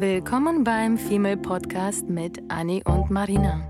[0.00, 3.60] Willkommen beim Female Podcast mit Annie und Marina.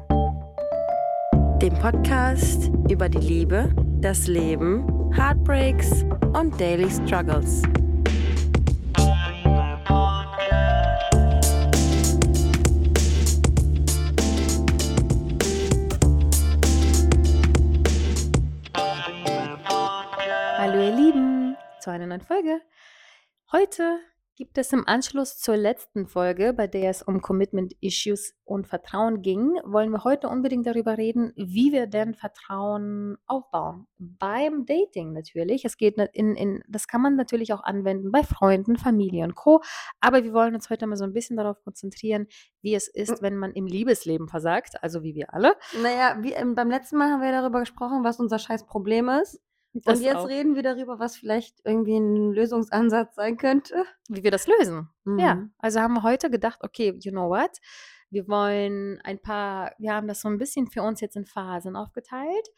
[1.61, 7.63] Dem Podcast über die Liebe, das Leben, Heartbreaks und Daily Struggles.
[20.59, 22.61] Hallo ihr Lieben, zu einer neuen Folge.
[23.51, 23.99] Heute
[24.41, 29.21] gibt es im Anschluss zur letzten Folge, bei der es um Commitment Issues und Vertrauen
[29.21, 33.87] ging, wollen wir heute unbedingt darüber reden, wie wir denn Vertrauen aufbauen.
[33.99, 35.67] Beim Dating natürlich.
[35.67, 39.61] Es geht in, in, das kann man natürlich auch anwenden bei Freunden, Familie und Co.
[40.01, 42.27] Aber wir wollen uns heute mal so ein bisschen darauf konzentrieren,
[42.63, 43.19] wie es ist, hm.
[43.21, 45.55] wenn man im Liebesleben versagt, also wie wir alle.
[45.83, 49.39] Naja, wie, ähm, beim letzten Mal haben wir darüber gesprochen, was unser scheiß Problem ist.
[49.73, 50.29] Das und jetzt auch.
[50.29, 53.85] reden wir darüber, was vielleicht irgendwie ein Lösungsansatz sein könnte.
[54.09, 54.89] Wie wir das lösen.
[55.05, 55.19] Mhm.
[55.19, 57.53] Ja, also haben wir heute gedacht, okay, you know what?
[58.11, 61.77] Wir wollen ein paar, wir haben das so ein bisschen für uns jetzt in Phasen
[61.77, 62.49] aufgeteilt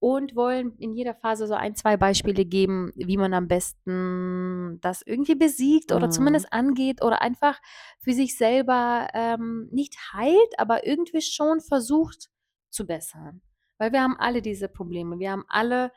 [0.00, 5.02] und wollen in jeder Phase so ein, zwei Beispiele geben, wie man am besten das
[5.02, 6.12] irgendwie besiegt oder mhm.
[6.12, 7.58] zumindest angeht oder einfach
[8.00, 12.28] für sich selber ähm, nicht heilt, aber irgendwie schon versucht
[12.70, 13.42] zu bessern.
[13.78, 15.18] Weil wir haben alle diese Probleme.
[15.18, 15.90] Wir haben alle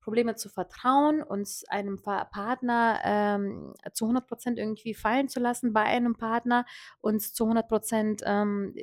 [0.00, 5.82] Probleme zu vertrauen, uns einem Partner ähm, zu 100 Prozent irgendwie fallen zu lassen, bei
[5.82, 6.64] einem Partner
[7.00, 8.74] uns zu 100 Prozent ähm,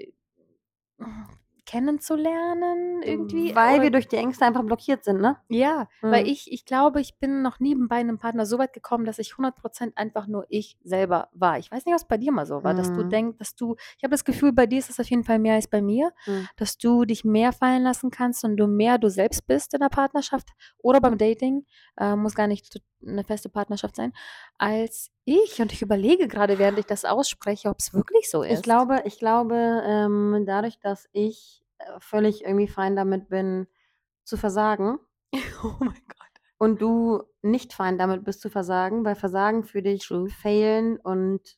[1.68, 3.54] kennenzulernen irgendwie.
[3.54, 5.38] Weil wir durch die Ängste einfach blockiert sind, ne?
[5.50, 6.12] Ja, mhm.
[6.12, 9.20] weil ich, ich glaube, ich bin noch nie bei einem Partner so weit gekommen, dass
[9.20, 11.60] ich 100% einfach nur ich selber war.
[11.60, 12.78] Ich weiß nicht, was bei dir mal so war, mhm.
[12.78, 13.10] dass du mhm.
[13.10, 15.56] denkst, dass du, ich habe das Gefühl, bei dir ist es auf jeden Fall mehr
[15.56, 16.48] als bei mir, mhm.
[16.56, 19.90] dass du dich mehr fallen lassen kannst und du mehr du selbst bist in der
[19.90, 21.66] Partnerschaft oder beim Dating,
[22.00, 24.14] äh, muss gar nicht eine feste Partnerschaft sein,
[24.58, 25.62] als ich.
[25.62, 28.60] Und ich überlege gerade, während ich das ausspreche, ob es wirklich so ist.
[28.60, 33.68] Ich glaube, ich glaube, ähm, dadurch, dass ich äh, völlig irgendwie fein damit bin,
[34.24, 35.00] zu versagen.
[35.64, 36.28] oh mein Gott.
[36.58, 40.30] Und du nicht fein damit bist zu versagen, weil Versagen für dich True.
[40.30, 41.58] failen und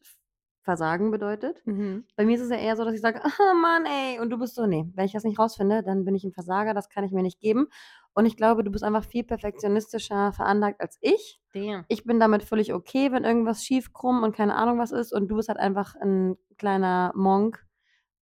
[0.62, 1.62] Versagen bedeutet.
[1.66, 2.06] Mhm.
[2.16, 4.38] Bei mir ist es ja eher so, dass ich sage, oh Mann, ey, und du
[4.38, 7.04] bist so, nee, wenn ich das nicht rausfinde, dann bin ich ein Versager, das kann
[7.04, 7.68] ich mir nicht geben.
[8.14, 11.40] Und ich glaube, du bist einfach viel perfektionistischer veranlagt als ich.
[11.54, 11.86] Damn.
[11.88, 15.14] Ich bin damit völlig okay, wenn irgendwas schief, krumm und keine Ahnung was ist.
[15.14, 17.66] Und du bist halt einfach ein kleiner Monk,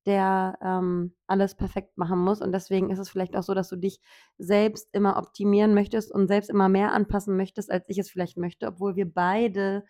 [0.05, 2.41] der ähm, alles perfekt machen muss.
[2.41, 3.99] Und deswegen ist es vielleicht auch so, dass du dich
[4.37, 8.67] selbst immer optimieren möchtest und selbst immer mehr anpassen möchtest, als ich es vielleicht möchte,
[8.67, 9.83] obwohl wir beide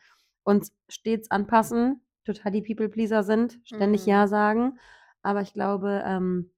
[0.43, 4.09] uns stets anpassen, total die People-Pleaser sind, ständig mhm.
[4.09, 4.79] Ja sagen.
[5.21, 6.51] Aber ich glaube, ähm,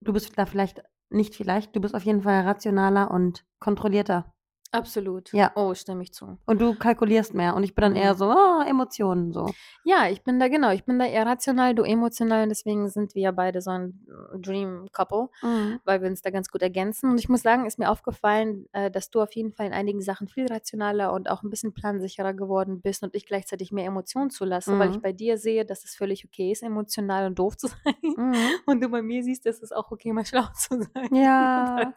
[0.00, 4.32] du bist da vielleicht nicht vielleicht, du bist auf jeden Fall rationaler und kontrollierter.
[4.70, 5.32] Absolut.
[5.32, 5.52] Ja.
[5.54, 6.36] Oh, stimme ich zu.
[6.44, 9.50] Und du kalkulierst mehr und ich bin dann eher so, oh, Emotionen so.
[9.82, 13.14] Ja, ich bin da genau, ich bin da eher rational, du emotional und deswegen sind
[13.14, 14.06] wir ja beide so ein
[14.36, 15.80] Dream Couple, mhm.
[15.84, 17.10] weil wir uns da ganz gut ergänzen.
[17.10, 20.02] Und ich muss sagen, ist mir aufgefallen, äh, dass du auf jeden Fall in einigen
[20.02, 24.28] Sachen viel rationaler und auch ein bisschen plansicherer geworden bist und ich gleichzeitig mehr Emotionen
[24.28, 24.78] zulasse, mhm.
[24.78, 25.02] weil ich mhm.
[25.02, 27.94] bei dir sehe, dass es völlig okay ist, emotional und doof zu sein.
[28.02, 28.34] Mhm.
[28.66, 31.14] Und du bei mir siehst, dass es auch okay, mal schlau zu sein.
[31.14, 31.94] Ja,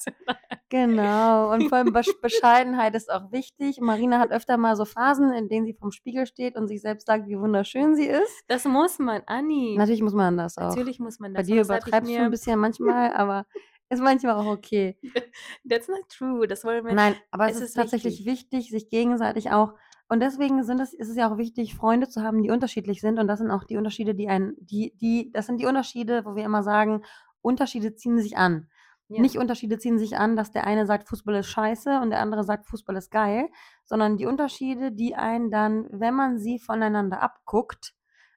[0.70, 1.52] genau.
[1.52, 3.80] Und vor allem Bescheid Bescheidenheit ist auch wichtig.
[3.82, 7.08] Marina hat öfter mal so Phasen, in denen sie vom Spiegel steht und sich selbst
[7.08, 8.44] sagt, wie wunderschön sie ist.
[8.48, 9.76] Das muss man, Anni.
[9.78, 10.70] Natürlich muss man das auch.
[10.70, 11.48] Natürlich muss man das.
[11.48, 13.46] Bei dir übertreibst du ein bisschen manchmal, aber
[13.90, 14.98] ist manchmal auch okay.
[15.70, 16.48] That's not true.
[16.48, 16.94] Das wollen wir.
[16.94, 18.52] Nein, aber es, es ist, ist, tatsächlich wichtig.
[18.52, 19.74] wichtig, sich gegenseitig auch
[20.08, 23.18] und deswegen sind es, ist es ja auch wichtig, Freunde zu haben, die unterschiedlich sind.
[23.18, 26.36] Und das sind auch die Unterschiede, die ein, die, die, das sind die Unterschiede, wo
[26.36, 27.02] wir immer sagen,
[27.42, 28.68] Unterschiede ziehen sich an.
[29.12, 29.22] Ja.
[29.22, 32.46] Nicht Unterschiede ziehen sich an, dass der eine sagt, Fußball ist scheiße und der andere
[32.46, 33.50] sagt, Fußball ist geil,
[33.84, 37.94] sondern die Unterschiede, die einen dann, wenn man sie voneinander abguckt,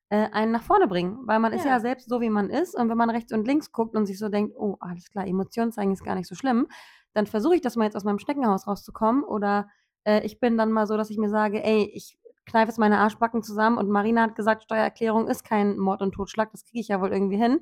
[0.08, 1.18] äh, einen nach vorne bringen.
[1.26, 1.58] Weil man ja.
[1.58, 2.74] ist ja selbst so, wie man ist.
[2.74, 5.70] Und wenn man rechts und links guckt und sich so denkt, oh, alles klar, Emotionen
[5.70, 6.66] zeigen ist gar nicht so schlimm,
[7.12, 9.22] dann versuche ich das mal jetzt aus meinem Schneckenhaus rauszukommen.
[9.22, 9.68] Oder
[10.02, 12.98] äh, ich bin dann mal so, dass ich mir sage, ey, ich kneife jetzt meine
[12.98, 16.88] Arschbacken zusammen und Marina hat gesagt, Steuererklärung ist kein Mord und Totschlag, das kriege ich
[16.88, 17.60] ja wohl irgendwie hin.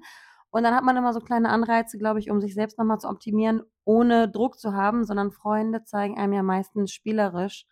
[0.52, 3.08] Und dann hat man immer so kleine Anreize, glaube ich, um sich selbst nochmal zu
[3.08, 7.66] optimieren, ohne Druck zu haben, sondern Freunde zeigen einem ja meistens spielerisch,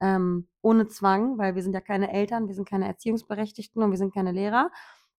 [0.00, 3.98] ähm, ohne Zwang, weil wir sind ja keine Eltern, wir sind keine Erziehungsberechtigten und wir
[3.98, 4.70] sind keine Lehrer,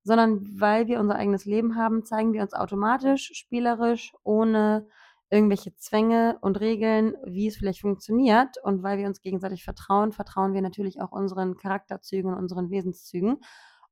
[0.04, 4.88] sondern weil wir unser eigenes Leben haben, zeigen wir uns automatisch, spielerisch, ohne
[5.30, 8.58] irgendwelche Zwänge und Regeln, wie es vielleicht funktioniert.
[8.64, 13.38] Und weil wir uns gegenseitig vertrauen, vertrauen wir natürlich auch unseren Charakterzügen und unseren Wesenszügen.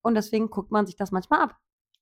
[0.01, 1.55] Und deswegen guckt man sich das manchmal ab.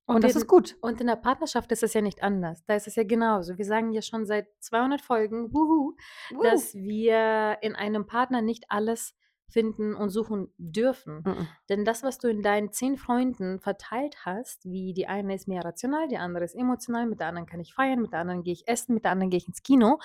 [0.09, 0.75] Und, und das in, ist gut.
[0.81, 2.65] Und in der Partnerschaft ist es ja nicht anders.
[2.65, 3.57] Da ist es ja genauso.
[3.59, 5.95] Wir sagen ja schon seit 200 Folgen, wuhu,
[6.31, 6.43] wuhu.
[6.43, 9.13] dass wir in einem Partner nicht alles
[9.47, 11.23] finden und suchen dürfen.
[11.25, 11.47] Mhm.
[11.69, 15.63] Denn das, was du in deinen zehn Freunden verteilt hast, wie die eine ist mehr
[15.63, 18.53] rational, die andere ist emotional, mit der anderen kann ich feiern, mit der anderen gehe
[18.53, 19.99] ich essen, mit der anderen gehe ich ins Kino.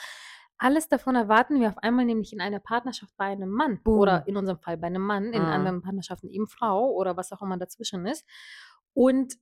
[0.58, 3.98] Alles davon erwarten wir auf einmal nämlich in einer Partnerschaft bei einem Mann Boom.
[3.98, 5.48] oder in unserem Fall bei einem Mann, in Mhm.
[5.48, 8.24] anderen Partnerschaften eben Frau oder was auch immer dazwischen ist.
[8.92, 9.34] Und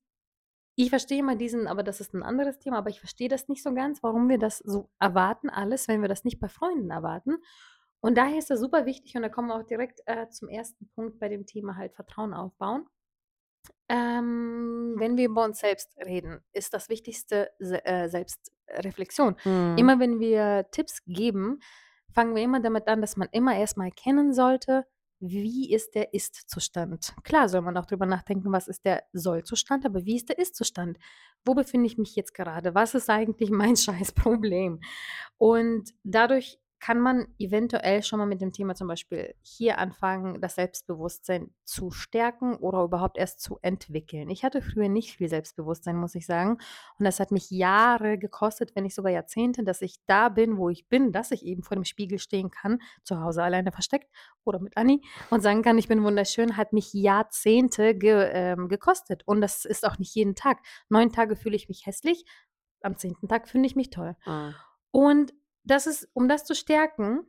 [0.75, 3.63] ich verstehe immer diesen, aber das ist ein anderes Thema, aber ich verstehe das nicht
[3.63, 7.37] so ganz, warum wir das so erwarten alles, wenn wir das nicht bei Freunden erwarten.
[8.01, 10.89] Und daher ist das super wichtig und da kommen wir auch direkt äh, zum ersten
[10.95, 12.87] Punkt bei dem Thema halt Vertrauen aufbauen.
[13.89, 19.37] Ähm, wenn wir über uns selbst reden, ist das Wichtigste Se äh, Selbstreflexion.
[19.45, 19.77] Mhm.
[19.79, 21.61] Immer wenn wir Tipps geben,
[22.13, 24.87] fangen wir immer damit an, dass man immer erstmal kennen sollte,
[25.23, 27.15] wie ist der Ist-Zustand.
[27.23, 30.99] Klar soll man auch drüber nachdenken, was ist der Soll-Zustand, aber wie ist der Ist-Zustand?
[31.45, 32.75] Wo befinde ich mich jetzt gerade?
[32.75, 34.81] Was ist eigentlich mein Scheißproblem?
[35.39, 40.57] Und dadurch kann man eventuell schon mal mit dem Thema zum Beispiel hier anfangen, das
[40.57, 44.29] Selbstbewusstsein zu stärken oder überhaupt erst zu entwickeln.
[44.31, 46.59] Ich hatte früher nicht viel Selbstbewusstsein, muss ich sagen.
[46.99, 50.71] Und das hat mich Jahre gekostet, wenn nicht sogar Jahrzehnte, dass ich da bin, wo
[50.71, 54.11] ich bin, dass ich eben vor dem Spiegel stehen kann, zu Hause alleine versteckt
[54.43, 59.23] oder mit Anni und sagen kann, ich bin wunderschön, hat mich Jahrzehnte ge, ähm, gekostet.
[59.25, 60.59] Und das ist auch nicht jeden Tag.
[60.89, 62.25] Neun Tage fühle ich mich hässlich,
[62.81, 64.17] am zehnten Tag finde ich mich toll.
[64.27, 64.55] Mhm.
[64.91, 65.33] Und
[65.65, 67.27] das ist, um das zu stärken,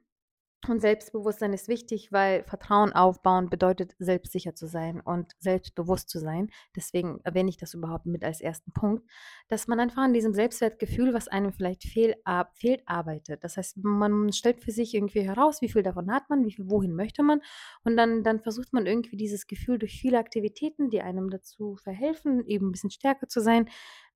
[0.69, 6.49] und Selbstbewusstsein ist wichtig, weil Vertrauen aufbauen bedeutet, selbstsicher zu sein und selbstbewusst zu sein.
[6.75, 9.03] Deswegen erwähne ich das überhaupt mit als ersten Punkt,
[9.49, 12.15] dass man einfach an diesem Selbstwertgefühl, was einem vielleicht fehl,
[12.53, 13.43] fehlt, arbeitet.
[13.43, 16.69] Das heißt, man stellt für sich irgendwie heraus, wie viel davon hat man, wie viel,
[16.69, 17.41] wohin möchte man.
[17.83, 22.45] Und dann, dann versucht man irgendwie dieses Gefühl durch viele Aktivitäten, die einem dazu verhelfen,
[22.45, 23.69] eben ein bisschen stärker zu sein,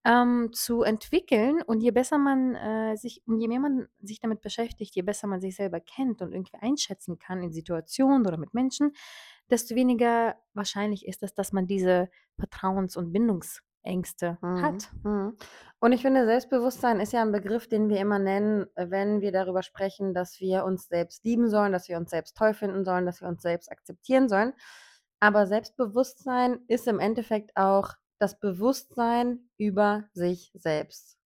[0.07, 1.61] ähm, zu entwickeln.
[1.61, 5.27] Und je besser man äh, sich, und je mehr man sich damit beschäftigt, je besser
[5.27, 8.93] man sich selber kennt und irgendwie einschätzen kann in Situationen oder mit Menschen,
[9.49, 12.09] desto weniger wahrscheinlich ist es, dass man diese
[12.39, 14.61] Vertrauens- und Bindungsängste Mhm.
[14.61, 14.89] hat.
[15.03, 15.37] Mhm.
[15.79, 19.33] Und ich finde, Selbstbewusstsein ist ja ein Begriff, den wir immer nennen, äh, wenn wir
[19.33, 23.05] darüber sprechen, dass wir uns selbst lieben sollen, dass wir uns selbst toll finden sollen,
[23.05, 24.53] dass wir uns selbst akzeptieren sollen.
[25.19, 31.17] Aber Selbstbewusstsein ist im Endeffekt auch das Bewusstsein über sich selbst.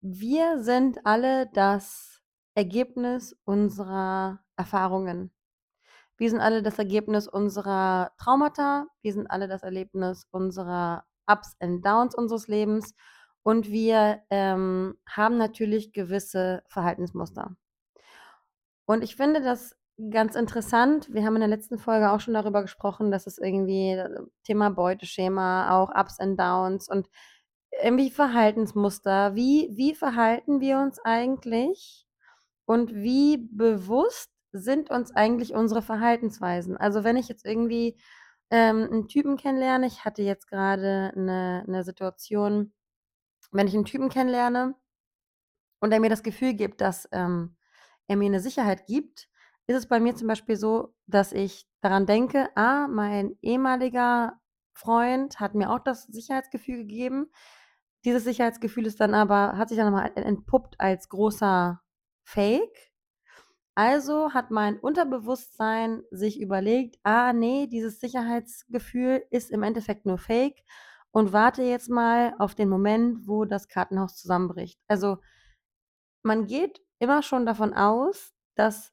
[0.00, 2.22] Wir sind alle das
[2.54, 5.32] Ergebnis unserer Erfahrungen.
[6.16, 8.86] Wir sind alle das Ergebnis unserer Traumata.
[9.02, 12.94] Wir sind alle das Erlebnis unserer Ups and Downs unseres Lebens.
[13.42, 17.56] Und wir ähm, haben natürlich gewisse Verhaltensmuster.
[18.86, 19.76] Und ich finde das
[20.10, 21.12] ganz interessant.
[21.12, 24.70] Wir haben in der letzten Folge auch schon darüber gesprochen, dass es irgendwie äh, Thema
[24.70, 27.08] Beuteschema, auch Ups and Downs und
[27.82, 29.34] irgendwie Verhaltensmuster.
[29.34, 32.06] Wie, wie verhalten wir uns eigentlich
[32.66, 36.76] und wie bewusst sind uns eigentlich unsere Verhaltensweisen?
[36.76, 37.96] Also wenn ich jetzt irgendwie
[38.50, 42.72] ähm, einen Typen kennenlerne, ich hatte jetzt gerade eine, eine Situation,
[43.52, 44.74] wenn ich einen Typen kennenlerne
[45.80, 47.56] und er mir das Gefühl gibt, dass ähm,
[48.08, 49.28] er mir eine Sicherheit gibt,
[49.66, 54.38] ist es bei mir zum Beispiel so, dass ich daran denke, ah, mein ehemaliger
[54.74, 57.30] Freund hat mir auch das Sicherheitsgefühl gegeben.
[58.04, 61.80] Dieses Sicherheitsgefühl ist dann aber hat sich dann aber entpuppt als großer
[62.24, 62.92] Fake.
[63.74, 70.62] Also hat mein Unterbewusstsein sich überlegt: „Ah, nee, dieses Sicherheitsgefühl ist im Endeffekt nur Fake
[71.10, 75.18] und warte jetzt mal auf den Moment, wo das Kartenhaus zusammenbricht.“ Also,
[76.22, 78.92] man geht immer schon davon aus, dass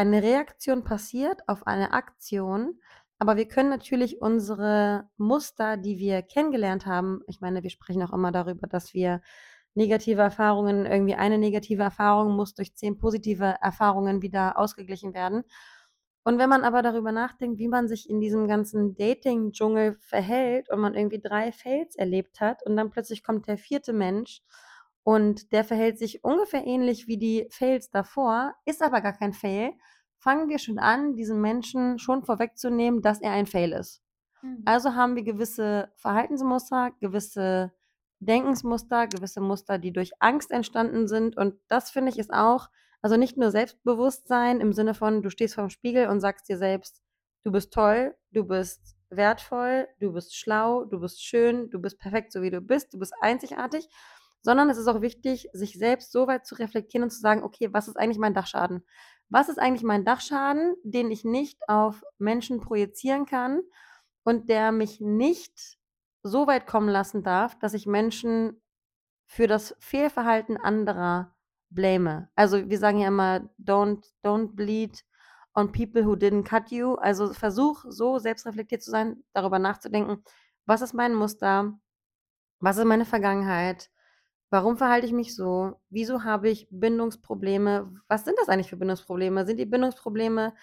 [0.00, 2.80] eine Reaktion passiert auf eine Aktion,
[3.18, 8.14] aber wir können natürlich unsere Muster, die wir kennengelernt haben ich meine, wir sprechen auch
[8.14, 9.20] immer darüber, dass wir
[9.74, 15.44] negative Erfahrungen irgendwie eine negative Erfahrung muss durch 10 positive Erfahrungen wieder ausgeglichen werden.
[16.24, 20.80] Und wenn man aber darüber nachdenkt, wie man sich in diesem ganzen Dating-Dschungel verhält und
[20.80, 24.40] man irgendwie 3 Fails erlebt hat und dann plötzlich kommt der vierte Mensch
[25.02, 29.72] und der verhält sich ungefähr ähnlich wie die Fails davor, ist aber gar kein Fail,
[30.18, 34.02] fangen wir schon an, diesem Menschen schon vorwegzunehmen, dass er ein Fail ist.
[34.42, 34.62] Mhm.
[34.66, 37.72] Also haben wir gewisse Verhaltensmuster, gewisse
[38.20, 41.36] Denkensmuster, gewisse Muster, die durch Angst entstanden sind.
[41.36, 42.68] Und das finde ich ist auch,
[43.02, 47.02] also nicht nur Selbstbewusstsein im Sinne von, du stehst vorm Spiegel und sagst dir selbst,
[47.44, 52.32] du bist toll, du bist wertvoll, du bist schlau, du bist schön, du bist perfekt,
[52.32, 53.88] so wie du bist, du bist einzigartig,
[54.42, 57.68] sondern es ist auch wichtig, sich selbst so weit zu reflektieren und zu sagen, okay,
[57.72, 58.84] was ist eigentlich mein Dachschaden?
[59.28, 63.60] Was ist eigentlich mein Dachschaden, den ich nicht auf Menschen projizieren kann
[64.24, 65.78] und der mich nicht
[66.22, 68.60] so weit kommen lassen darf, dass ich Menschen
[69.26, 71.34] für das Fehlverhalten anderer
[71.70, 72.28] blame.
[72.34, 75.04] Also, wir sagen ja immer: „Don't don't bleed
[75.54, 76.94] on people who didn't cut you.
[76.96, 80.22] Also versuch so selbstreflektiert zu sein, darüber nachzudenken,
[80.66, 81.78] was ist mein Muster?
[82.60, 83.90] Was ist meine Vergangenheit?
[84.50, 85.80] Warum verhalte ich mich so?
[85.90, 87.94] Wieso habe ich Bindungsprobleme?
[88.08, 89.46] Was sind das eigentlich für Bindungsprobleme?
[89.46, 90.54] Sind die Bindungsprobleme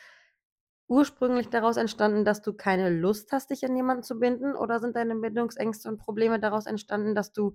[0.88, 4.56] ursprünglich daraus entstanden, dass du keine Lust hast, dich an jemanden zu binden?
[4.56, 7.54] Oder sind deine Bindungsängste und Probleme daraus entstanden, dass du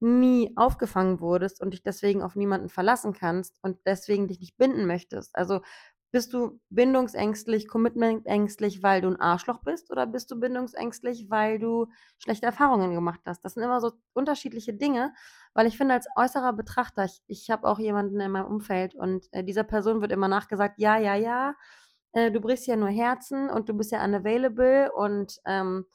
[0.00, 4.86] nie aufgefangen wurdest und dich deswegen auf niemanden verlassen kannst und deswegen dich nicht binden
[4.86, 5.36] möchtest?
[5.36, 5.62] Also
[6.16, 11.86] bist du bindungsängstlich, commitmentängstlich, weil du ein Arschloch bist oder bist du bindungsängstlich, weil du
[12.18, 13.44] schlechte Erfahrungen gemacht hast?
[13.44, 15.14] Das sind immer so unterschiedliche Dinge,
[15.54, 19.26] weil ich finde als äußerer Betrachter ich ich habe auch jemanden in meinem Umfeld und,
[19.32, 21.54] äh, dieser Person wird immer nachgesagt: „Ja, ja, ja,
[22.12, 25.86] äh, du brichst ja nur Herzen und du bist ja unavailable und, ähm,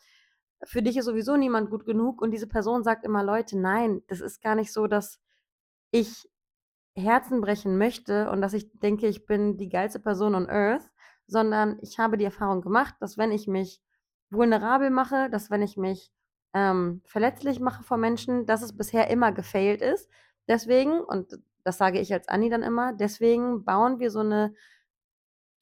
[0.63, 4.21] für dich ist sowieso niemand gut genug.“ Und diese Person sagt immer: „Leute, nein, das
[4.21, 5.19] ist gar nicht so, dass
[5.91, 6.29] ich
[6.97, 10.89] Herzen brechen möchte und dass ich denke, ich bin die geilste Person on Earth,
[11.27, 13.81] sondern ich habe die Erfahrung gemacht, dass wenn ich mich
[14.29, 16.11] vulnerabel mache, dass wenn ich mich,
[16.53, 20.09] ähm, verletzlich mache vor Menschen, dass es bisher immer gefailt ist.
[20.49, 24.53] Deswegen und das sage ich als Anni dann immer, deswegen bauen wir so 'ne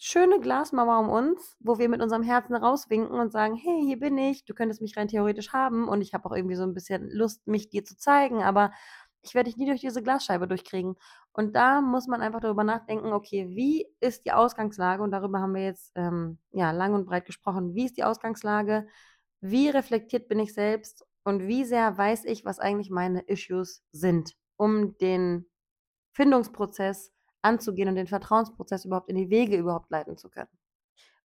[0.01, 4.17] schöne Glasmauer um uns, wo wir mit unserem Herzen rauswinken und sagen: „Hey, hier bin
[4.17, 4.45] ich.
[4.45, 7.45] Du könntest mich rein theoretisch haben und ich habe auch irgendwie so 'n bisschen Lust,
[7.47, 8.71] mich dir zu zeigen, aber
[9.23, 10.95] ich werde dich nie durch diese Glasscheibe durchkriegen.“
[11.33, 15.55] Und da muss man einfach darüber nachdenken: „Okay, wie ist die Ausgangslage?“ Und darüber haben
[15.55, 17.75] wir jetzt, ähm, ja, lang und breit gesprochen.
[17.75, 18.87] Wie ist die Ausgangslage?
[19.41, 21.05] Wie reflektiert bin ich selbst?
[21.23, 25.45] Und wie sehr weiß ich, was eigentlich meine Issues sind, um den
[26.13, 27.11] Findungsprozess
[27.41, 30.49] anzugehen und den Vertrauensprozess überhaupt in die Wege überhaupt leiten zu können?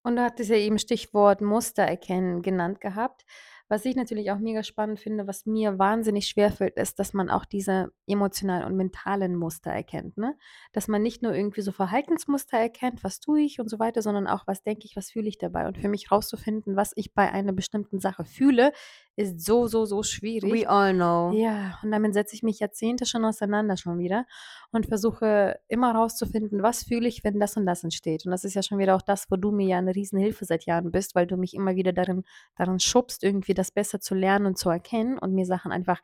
[0.02, 3.24] Und du hattest ja eben Stichwort Muster erkennen genannt gehabt.
[3.68, 7.44] Was ich natürlich auch mega spannend finde, was mir wahnsinnig schwerfällt, ist, dass man auch
[7.46, 10.36] diese emotionalen und mentalen Muster erkennt, ne?
[10.72, 14.26] Dass man nicht nur irgendwie so Verhaltensmuster erkennt, was tue ich und so weiter, sondern
[14.26, 15.66] auch, was denke ich, was fühle ich dabei?
[15.66, 18.72] Und für mich rauszufinden, was ich bei einer bestimmten Sache fühle,
[19.16, 20.52] ist so, so, so schwierig.
[20.52, 21.32] We all know.
[21.32, 24.26] Ja, und damit setze ich mich Jahrzehnte schon auseinander schon wieder
[24.72, 28.24] und versuche immer rauszufinden, was fühle ich, wenn das und das entsteht.
[28.26, 30.66] Und das ist ja schon wieder auch das, wo du mir ja 'ne Riesenhilfe seit
[30.66, 32.24] Jahren bist, weil du mich immer wieder darin
[32.56, 36.00] darin schubst, irgendwie das besser zu lernen und zu erkennen und mir Sachen einfach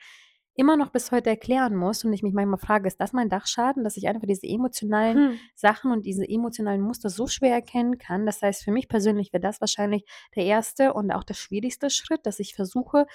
[0.61, 3.85] immer noch bis heute erklären musst und ich mich manchmal frage: „Ist das mein Dachschaden,
[3.85, 5.51] dass ich einfach diese emotionalen Hm.
[5.55, 9.41] Sachen und diese emotionalen Muster so schwer erkennen kann?“ Das heißt, für mich persönlich wäre
[9.41, 10.05] das wahrscheinlich
[10.37, 13.07] der erste und auch der schwierigste Schritt, dass ich versuche,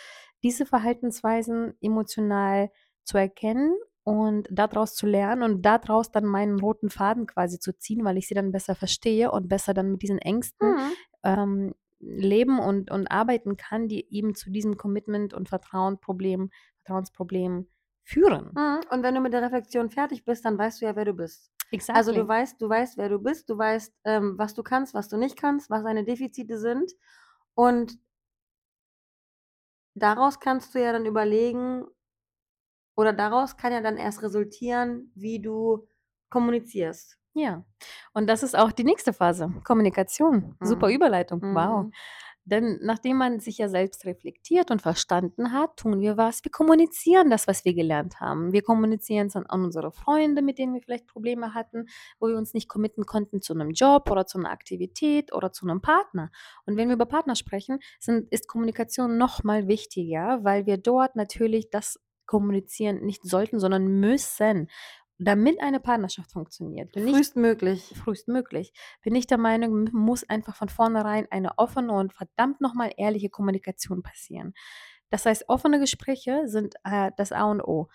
[0.43, 2.69] diese Verhaltensweisen emotional
[3.03, 7.59] zu erkennen und da draus zu lernen und da draus dann meinen roten Faden quasi
[7.59, 10.95] zu ziehen, weil ich sie dann besser verstehe und besser dann mit diesen Ängsten, Mhm.
[11.23, 16.51] ähm, leben und und arbeiten kann, die eben zu diesem Commitment und Vertrauen-Problem
[16.85, 17.67] Vertrauensproblem
[18.03, 18.51] führen.
[18.53, 18.79] Mhm.
[18.91, 21.51] Und wenn du mit der Reflexion fertig bist, dann weißt du ja, wer du bist.
[21.89, 22.27] Also, du Exactly.
[22.27, 25.35] weißt du weißt, wer du bist, du weißt, ähm, was du kannst, was du nicht
[25.37, 26.91] kannst, was deine Defizite sind
[27.55, 27.97] und
[29.95, 31.85] daraus kannst du ja dann überlegen
[32.95, 35.87] oder daraus kann ja dann erst resultieren, wie du
[36.29, 37.17] kommunizierst.
[37.33, 37.65] Ja,
[38.13, 40.55] und das ist auch die nächste Phase, Kommunikation.
[40.61, 40.93] Super Mhm.
[40.93, 41.87] Überleitung, wow.
[42.47, 46.43] Denn nachdem man sich ja selbst reflektiert und verstanden hat, tun wir was?
[46.43, 48.51] Wir kommunizieren das, was wir gelernt haben.
[48.53, 51.87] Wir kommunizieren's an an unsere Freunde, mit denen wir vielleicht Probleme hatten,
[52.19, 55.65] wo wir uns nicht committen konnten zu 'nem Job oder zu 'ner Aktivität oder zu
[55.65, 56.29] 'nem Partner.
[56.67, 61.15] Und wenn wir über Partner sprechen, sind ist Kommunikation noch mal wichtiger, weil wir dort
[61.15, 64.67] natürlich das kommunizieren nicht sollten, sondern müssen,
[65.17, 66.91] damit eine Partnerschaft funktioniert.
[66.91, 67.93] Bin ich Frühestmöglich.
[68.03, 68.73] frühestmöglich.
[69.01, 73.29] Bin ich der Meinung, muss einfach von vornherein eine offene und verdammt noch mal ehrliche
[73.29, 74.53] Kommunikation passieren.
[75.09, 77.89] Das heißt, offene Gespräche sind, äh, das A und O.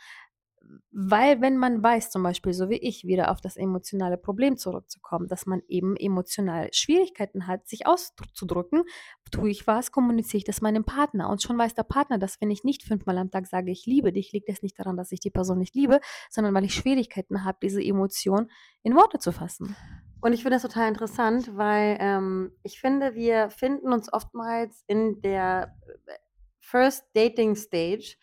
[0.92, 5.28] Weil wenn man weiß, zum Beispiel so wie ich, wieder auf das emotionale Problem zurückzukommen,
[5.28, 8.84] dass man eben emotional Schwierigkeiten hat, sich auszudrücken,
[9.30, 12.50] tue ich was, kommuniziere ich das meinem Partner und schon weiß der Partner, dass wenn
[12.50, 15.20] ich nicht fünfmal am Tag sage: „Ich liebe dich“, liegt es nicht daran, dass ich
[15.20, 18.50] die Person nicht liebe, sondern weil ich Schwierigkeiten habe, diese Emotion
[18.82, 19.76] in Worte zu fassen.
[20.20, 25.20] Und ich finde das total interessant, weil, ähm, ich finde, wir finden uns oftmals in
[25.22, 25.74] der,
[26.06, 26.12] äh,
[26.60, 28.16] First Dating Stage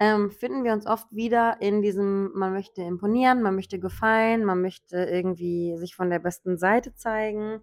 [0.00, 4.60] ähm, finden wir uns oft wieder in diesem man möchte imponieren, man möchte gefallen, man
[4.62, 7.62] möchte irgendwie sich von der besten Seite zeigen.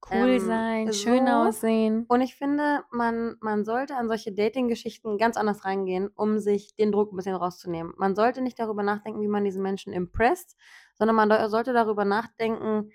[0.00, 2.08] Cool Ähm, sein, schön so aussehen.
[2.08, 6.92] und ich finde, man man sollte an solche Dating-Geschichten ganz anders rangehen, um sich den
[6.92, 7.94] Druck 'n bisschen rauszunehmen.
[7.96, 10.56] Man sollte nicht darüber nachdenken, wie man diesen Menschen impressed,
[10.94, 12.90] sondern man sollte darüber nachdenken: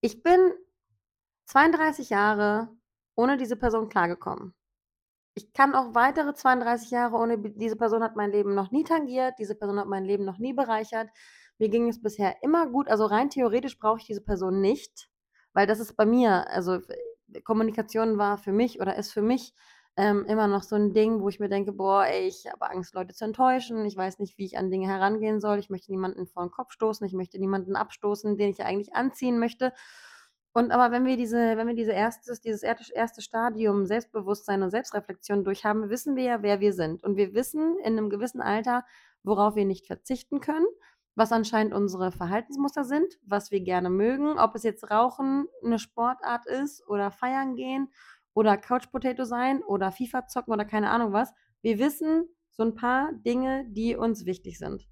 [0.00, 0.52] „Ich bin
[1.46, 2.70] 32 Jahre
[3.16, 4.54] ohne diese Person klargekommen.
[5.38, 9.34] Ich kann auch weitere 32 Jahre ohne diese Person hat mein Leben noch nie tangiert,
[9.38, 11.10] diese Person hat mein Leben noch nie bereichert.
[11.58, 15.08] Mir ging es bisher immer gut, also rein theoretisch brauche ich diese Person nicht.
[15.52, 16.80] Weil das ist bei mir also,
[17.44, 19.54] Kommunikation war für mich oder ist für mich,
[19.96, 22.94] ähm, immer noch so 'n Ding, wo ich mir denke: „Boah, ey, ich habe Angst,
[22.94, 23.84] Leute zu enttäuschen.
[23.86, 25.58] Ich weiß nicht, wie ich an Dinge herangehen soll.
[25.60, 27.06] Ich möchte niemanden vor 'n Kopf stoßen.
[27.06, 29.72] Ich möchte niemanden abstoßen, den ich eigentlich anziehen möchte.“
[30.56, 35.44] Und aber wenn wir diese wenn wir diese erstes dieses erste Stadium Selbstbewusstsein und Selbstreflexion
[35.44, 37.04] durchhaben, wissen wir ja, wer wir sind.
[37.04, 38.84] Und wir wissen in 'nem gewissen Alter,
[39.22, 40.66] worauf wir nicht verzichten können,
[41.14, 46.46] was anscheinend unsere Verhaltensmuster sind, was wir gerne mögen, ob es jetzt Rauchen 'ne Sportart
[46.46, 47.88] ist oder feiern gehen
[48.34, 51.32] oder Couch Potato sein oder FIFA zocken oder keine Ahnung was.
[51.62, 54.88] Wir wissen so 'n paar Dinge, die uns wichtig sind.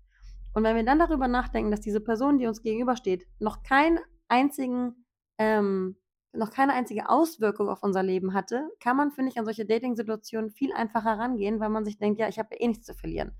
[0.55, 5.06] Und wenn wir dann darüber nachdenken, dass diese Person, die uns gegenübersteht, noch keinen einzigen
[5.39, 5.97] ähm,
[6.33, 10.51] noch keine einzige Auswirkung auf unser Leben hatte, kann man, finde ich, an solche Dating-Situationen
[10.51, 13.33] viel einfacher rangehen, weil man sich denkt: „Ja, ich habe eh nichts zu verlieren.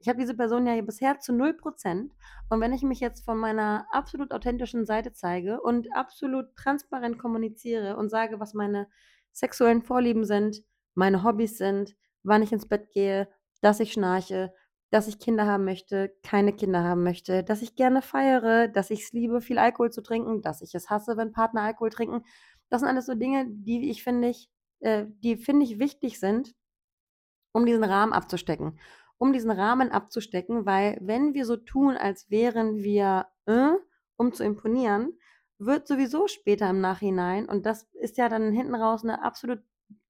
[0.00, 2.12] Ich habe diese Person ja bisher zu 0 %
[2.48, 7.96] und wenn ich mich jetzt von meiner absolut authentischen Seite zeige und absolut transparent kommuniziere
[7.96, 8.88] und sage, was meine
[9.32, 10.62] sexuellen Vorlieben sind,
[10.94, 13.28] meine Hobbys sind, wann ich ins Bett gehe,
[13.60, 14.52] dass ich schnarche,
[14.90, 19.12] dass ich Kinder haben möchte, keine Kinder haben möchte, dass ich gerne feiere, dass ich's
[19.12, 22.24] liebe, viel Alkohol zu trinken, dass ich es hasse, wenn Partner Alkohol trinken.“
[22.70, 24.48] Das sind alles so Dinge, die ich finde ich
[24.80, 26.54] äh, die finde ich wichtig sind
[27.54, 28.78] um diesen Rahmen abzustecken.
[29.18, 33.72] Um diesen Rahmen abzustecken, weil wenn wir so tun, als wären wir, äh,
[34.16, 35.18] um zu imponieren,
[35.58, 39.60] wird sowieso später im Nachhinein und das ist ja dann hinten raus 'ne absolut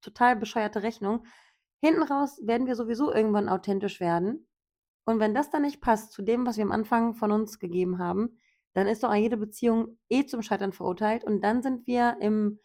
[0.01, 1.25] total bescheuerte Rechnung
[1.83, 4.47] hinten raus werden wir sowieso irgendwann authentisch werden.
[5.05, 7.99] Und wenn das dann nicht passt zu dem, was wir am Anfang von uns gegeben
[7.99, 8.39] haben,
[8.75, 12.61] dann ist doch jede Beziehung eh zum Scheitern verurteilt und dann sind wir im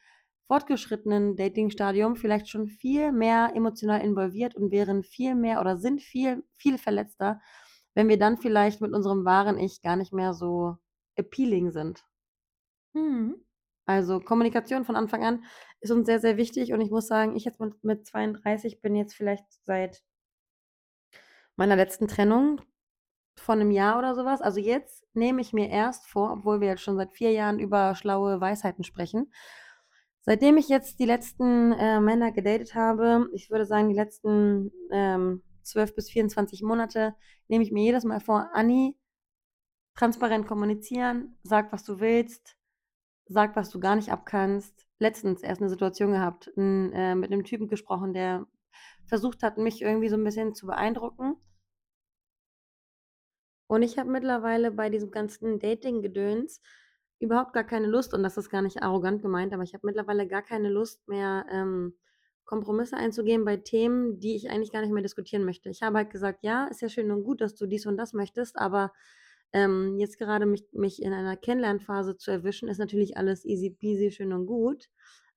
[0.48, 6.44] fortgeschrittenen Dating-Stadium vielleicht schon viel mehr emotional involviert und wären viel mehr oder sind viel,
[6.54, 7.42] viel verletzter,
[7.96, 10.78] wenn wir dann vielleicht mit unserem wahren Ich gar nicht mehr so
[11.16, 12.04] appealing sind.
[12.94, 13.44] Mhm.
[13.88, 15.44] Also, Kommunikation von Anfang an
[15.80, 18.96] ist uns sehr, sehr wichtig und ich muss sagen, ich jetzt mit mit 32 bin
[18.96, 20.04] jetzt vielleicht seit
[21.58, 22.62] meiner letzten Trennung
[23.38, 26.70] vor 'nem Jahr oder so was also, jetzt nehme ich mir erst vor, obwohl wir
[26.70, 29.32] jetzt schon seit 4 Jahren über schlaue Weisheiten sprechen
[30.28, 35.44] seitdem ich jetzt die letzten, äh, Männer gedatet habe, ich würde sagen, die letzten, ähm,
[35.62, 37.14] 12 bis 24 Monate,
[37.48, 38.96] nehme ich mir jedes Mal vor: „Anni,
[39.96, 42.58] transparent kommunizieren, sag, was du willst,
[43.28, 47.44] sag, was du gar nicht abkannst.“ Letztens erst 'ne Situation gehabt, 'n äh, mit 'nem
[47.46, 48.46] Typen gesprochen, der
[49.08, 51.38] versucht hat, mich irgendwie so 'n bisschen zu beeindrucken.
[53.70, 56.62] Und ich habe mittlerweile bei diesem ganzen Dating-Gedöns
[57.20, 60.28] überhaupt gar keine Lust und das ist gar nicht arrogant gemeint, aber ich habe mittlerweile
[60.28, 61.96] gar keine Lust mehr, ähm,
[62.44, 65.70] Kompromisse einzugehen bei Themen, die ich eigentlich gar nicht mehr diskutieren möchte.
[65.70, 68.14] Ich habe halt gesagt: „Ja, ist ja schön und gut, dass du dies und das
[68.14, 68.92] möchtest, aber,
[69.52, 74.12] ähm, jetzt gerade mich mich in einer Kennenlernphase zu erwischen, ist natürlich alles easy peasy,
[74.12, 74.90] schön und gut,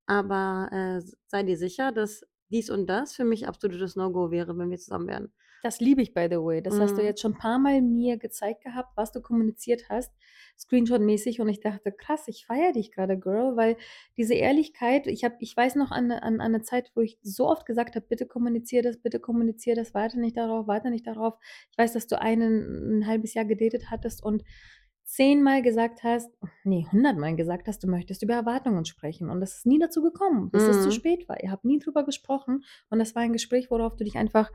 [0.06, 4.70] aber, äh, sei dir sicher, dass dies und das für mich absolutes No-Go wäre, wenn
[4.70, 5.32] wir zusammen wären.“
[5.64, 6.62] Das liebe ich, by the way.
[6.62, 7.02] Das hast du Mhm.
[7.02, 10.12] jetzt schon paarmal mir gezeigt gehabt, was du kommuniziert hast,
[10.56, 13.76] screenshotmäßig und ich dachte: „Krass, ich feiere dich grade, Girl“, weil
[14.16, 17.48] diese Ehrlichkeit ich habe ich weiß noch an an an 'ne Zeit, wo ich so
[17.48, 21.34] oft gesagt habe: „Bitte kommuniziere das, bitte kommuniziere das, warte nicht darauf, warte nicht darauf.“
[21.72, 24.44] Ich weiß, dass du einen 'n halbes Jahr gedatet hattest und
[25.08, 26.30] zehnmal gesagt hast
[26.64, 30.50] ne, hundertmal gesagt hast, du möchtest über Erwartungen sprechen und es ist nie dazu gekommen,
[30.50, 30.92] bis es zu Mhm.
[30.92, 31.42] spät war.
[31.42, 34.50] Ihr habt nie drüber gesprochen und das war ein Gespräch, worauf du dich einfach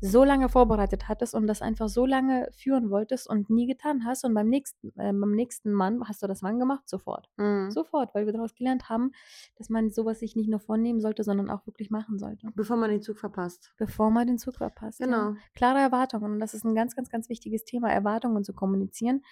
[0.00, 4.24] so lange vorbereitet hattest und das einfach so lange führen wolltest und nie getan hast
[4.24, 6.88] und beim nächsten äh, beim nächsten Mann hast du das wann gemacht?
[6.88, 7.30] Sofort.
[7.38, 7.68] Mhm.
[7.68, 9.12] Sofort, weil wir daraus gelernt haben,
[9.56, 12.52] dass man so was sich nicht nur vornehmen sollte, sondern auch wirklich machen sollte.
[12.54, 13.74] Bevor man den Zug verpasst.
[13.78, 15.28] Bevor man den Zug verpasst, ja.
[15.28, 15.42] Genau.
[15.54, 19.22] Klare Erwartungen und das ist 'n ganz, ganz, ganz wichtiges Thema, Erwartungen zu kommunizieren,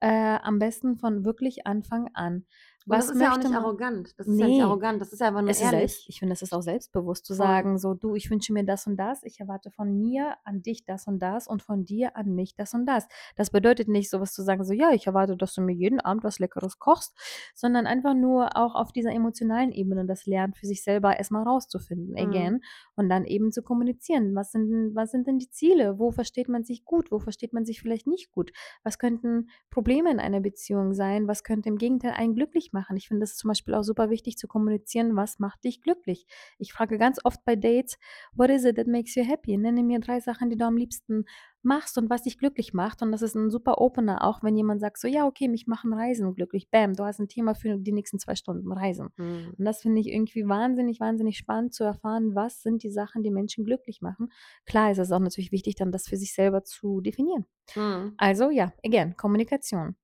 [0.00, 2.46] äh, am besten von wirklich Anfang an.
[2.90, 4.18] Und das Was ist ja auch nicht man arrogant.
[4.18, 6.08] Das ist ja nicht arrogant, das ist ja einfach nur es ist selbst ehrlich.
[6.08, 8.96] ich finde, das ist auch selbstbewusst zu sagen, so: „Du, ich wünsche mir das und
[8.98, 9.22] das.
[9.24, 12.74] Ich erwarte von mir an dich das und das und von dir an mich das
[12.74, 15.62] und das.“ Das bedeutet nicht, so was zu sagen, so: „Ja, ich erwarte, dass du
[15.62, 17.16] mir jeden Abend was Leckeres kochst“,
[17.54, 21.42] sondern einfach nur auch auf dieser emotionalen Ebene das lernen, für sich selber erst mal
[21.44, 22.18] rauszufinden, Mhm.
[22.18, 22.60] again,
[22.96, 24.34] und dann eben zu kommunizieren.
[24.34, 25.98] Was sind 'n was sind denn die Ziele?
[25.98, 27.10] Wo versteht man sich gut?
[27.12, 28.52] Wo versteht man sich vielleicht nicht gut?
[28.84, 31.28] Was könnten Probleme in einer Beziehung sein?
[31.28, 32.96] Was könnte im Gegenteil einen glücklich machen?
[32.96, 36.26] Ich finde das zum Beispiel auch super wichtig zu kommunizieren: „Was macht dich glücklich?“
[36.58, 37.98] Ich frage ganz oft bei Dates:
[38.34, 41.24] „What is it that makes you happy?“ Nenne mir 3 Sachen, die du am liebsten
[41.62, 44.80] machst und was dich glücklich macht und das ist 'n super Opener, auch wenn jemand
[44.80, 47.92] sagt so: „Ja, okay, mich machen Reisen glücklich.“ Bäm, du hast 'n Thema für die
[47.92, 49.08] nächsten 2 Stunden, Reisen.
[49.18, 49.58] Mhm.
[49.58, 53.30] Und das finde ich irgendwie wahnsinnig, wahnsinnig spannend zu erfahren, was sind die Sachen, die
[53.30, 54.30] Menschen glücklich machen.
[54.66, 57.46] Klar ist es auch natürlich wichtig, dann das für sich selber zu definieren.
[57.76, 58.18] Mhm.
[58.18, 59.96] Also ja, again, Kommunikation.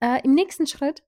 [0.00, 1.04] Äh, im nächsten Schritt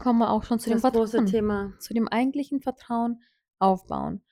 [0.00, 1.26] kommen wir auch schon zu dem Das große Vertrauen.
[1.26, 1.72] Thema.
[1.78, 3.22] Zu dem eigentlichen Vertrauen
[3.58, 4.22] aufbauen.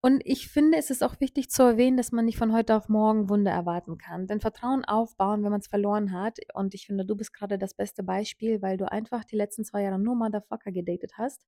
[0.00, 2.88] Und ich finde, es ist auch wichtig zu erwähnen, dass man nicht von heute auf
[2.88, 4.26] morgen Wunder erwarten kann.
[4.26, 7.74] Denn Vertrauen aufbauen, wenn man es verloren hat, und ich finde, du bist gerade das
[7.74, 11.44] beste Beispiel, weil du einfach die letzten zwei Jahre nur Motherfucker gedatet hast,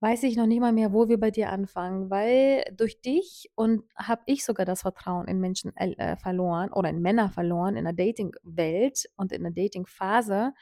[0.00, 3.84] weiß ich noch nicht mal mehr, wo wir bei dir anfangen, weil durch dich und
[3.96, 7.94] habe ich sogar das Vertrauen in Menschen äh, verloren oder in Männer verloren, in der
[7.94, 10.52] Dating-Welt und in der Dating-Phase,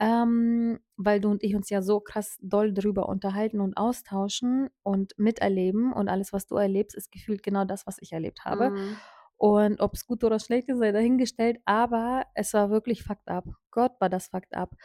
[0.00, 5.18] ähm, weil du und ich uns ja so krass doll drüber unterhalten und austauschen und
[5.18, 8.70] miterleben und alles, was du erlebst, ist gefühlt genau das, was ich erlebt habe.
[8.70, 8.96] Mhm.
[9.36, 13.44] Und ob es gut oder schlecht ist, sei dahingestellt, aber es war wirklich fucked up.
[13.72, 14.76] Gott war das fucked up.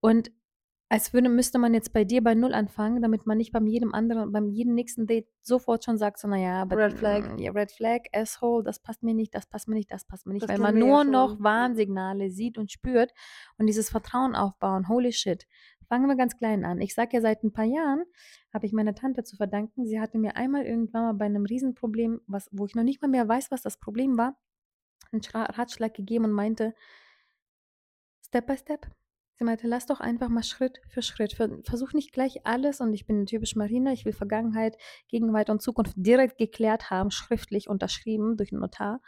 [0.00, 0.32] Und
[0.92, 3.94] als würde müsste man jetzt bei dir bei Null anfangen, damit man nicht beim jedem
[3.94, 7.38] anderen beim jedem nächsten Date sofort schon sagt, so: „Na ja, but Red Flag.
[7.38, 10.34] ja, Red Flag, Asshole, das passt mir nicht, das passt mir nicht, das passt mir
[10.34, 11.12] nicht“, Das weil man ja nur schon.
[11.12, 11.44] noch Ja.
[11.44, 13.12] Warnsignale sieht und spürt
[13.58, 14.88] und dieses Vertrauen aufbauen.
[14.88, 15.46] Holy shit.
[15.88, 16.80] Fangen wir ganz klein an.
[16.80, 18.04] Ich sage ja, seit ein paar Jahren
[18.52, 19.86] habe ich meiner Tante zu verdanken.
[19.86, 23.08] Sie hatte mir einmal irgendwann mal bei einem Riesenproblem, was wo ich noch nicht mal
[23.08, 24.38] mehr weiß, was das Problem war,
[25.12, 26.74] 'n Schra Ratschlag gegeben und meinte
[28.32, 28.86] Step by Step.
[29.38, 31.32] Sie meinte: „Lass doch einfach mal Schritt für Schritt.
[31.34, 34.76] Ver versuch nicht gleich alles“ und ich bin typisch Marina, ich will Vergangenheit,
[35.08, 39.00] Gegenwart und Zukunft direkt geklärt haben, schriftlich unterschrieben durch 'n Notar,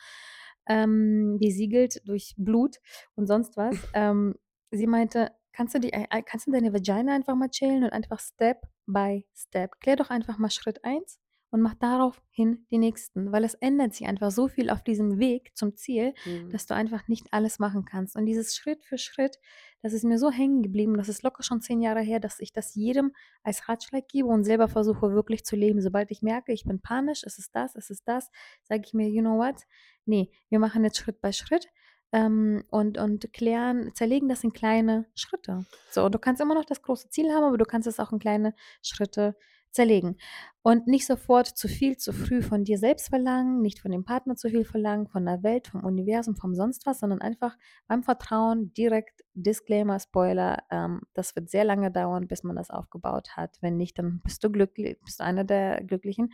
[0.66, 2.76] ähm, besiegelt durch Blut
[3.16, 3.76] und sonst was.
[3.94, 4.34] Ähm,
[4.70, 8.18] sie meinte: „Kannst du die ei kannst du deine Vagina einfach mal chillen und einfach
[8.20, 9.78] Step by Step.
[9.80, 11.16] Klär doch einfach mal Schritt 1
[11.54, 15.56] und mach daraufhin die nächsten, weil es ändert sich einfach so viel auf diesem Weg
[15.56, 16.50] zum Ziel, Mhm.
[16.50, 18.16] dass du einfach nicht alles machen kannst.
[18.16, 19.38] Und dieses Schritt für Schritt,
[19.80, 22.52] das ist mir so hängen geblieben, das ist locker schon 10 Jahre her, dass ich
[22.52, 23.12] das jedem
[23.44, 25.80] als Ratschlag gebe und selber versuche wirklich zu leben.
[25.80, 28.30] Sobald ich merke, ich bin panisch, es ist das, es ist das,
[28.64, 29.62] sage ich mir: „You know what?
[30.06, 31.68] Ne, wir machen jetzt Schritt bei Schritt,
[32.10, 36.82] ähm, und und klären zerlegen das in kleine Schritte.“ So, du kannst immer noch das
[36.82, 39.36] große Ziel haben, aber du kannst es auch in kleine Schritte
[39.74, 40.16] zerlegen.
[40.62, 44.34] Und nicht sofort zu viel, zu früh von dir selbst verlangen, nicht von dem Partner
[44.34, 47.54] zu viel verlangen, von der Welt, vom Universum, vom sonst was, sondern einfach
[47.86, 53.36] beim Vertrauen direkt Disclaimer, Spoiler, ähm, das wird sehr lange dauern, bis man das aufgebaut
[53.36, 53.58] hat.
[53.60, 56.32] Wenn nicht, dann bist du glücklich bist du einer der Glücklichen.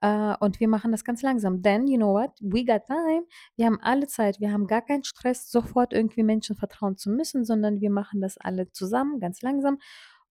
[0.00, 1.60] Äh, und wir machen das ganz langsam.
[1.60, 2.30] Denn, you know what?
[2.40, 3.26] We got time.
[3.56, 4.40] Wir haben alle Zeit.
[4.40, 8.38] Wir haben gar keinen Stress, sofort irgendwie Menschen vertrauen zu müssen, sondern wir machen das
[8.38, 9.78] alle zusammen, ganz langsam.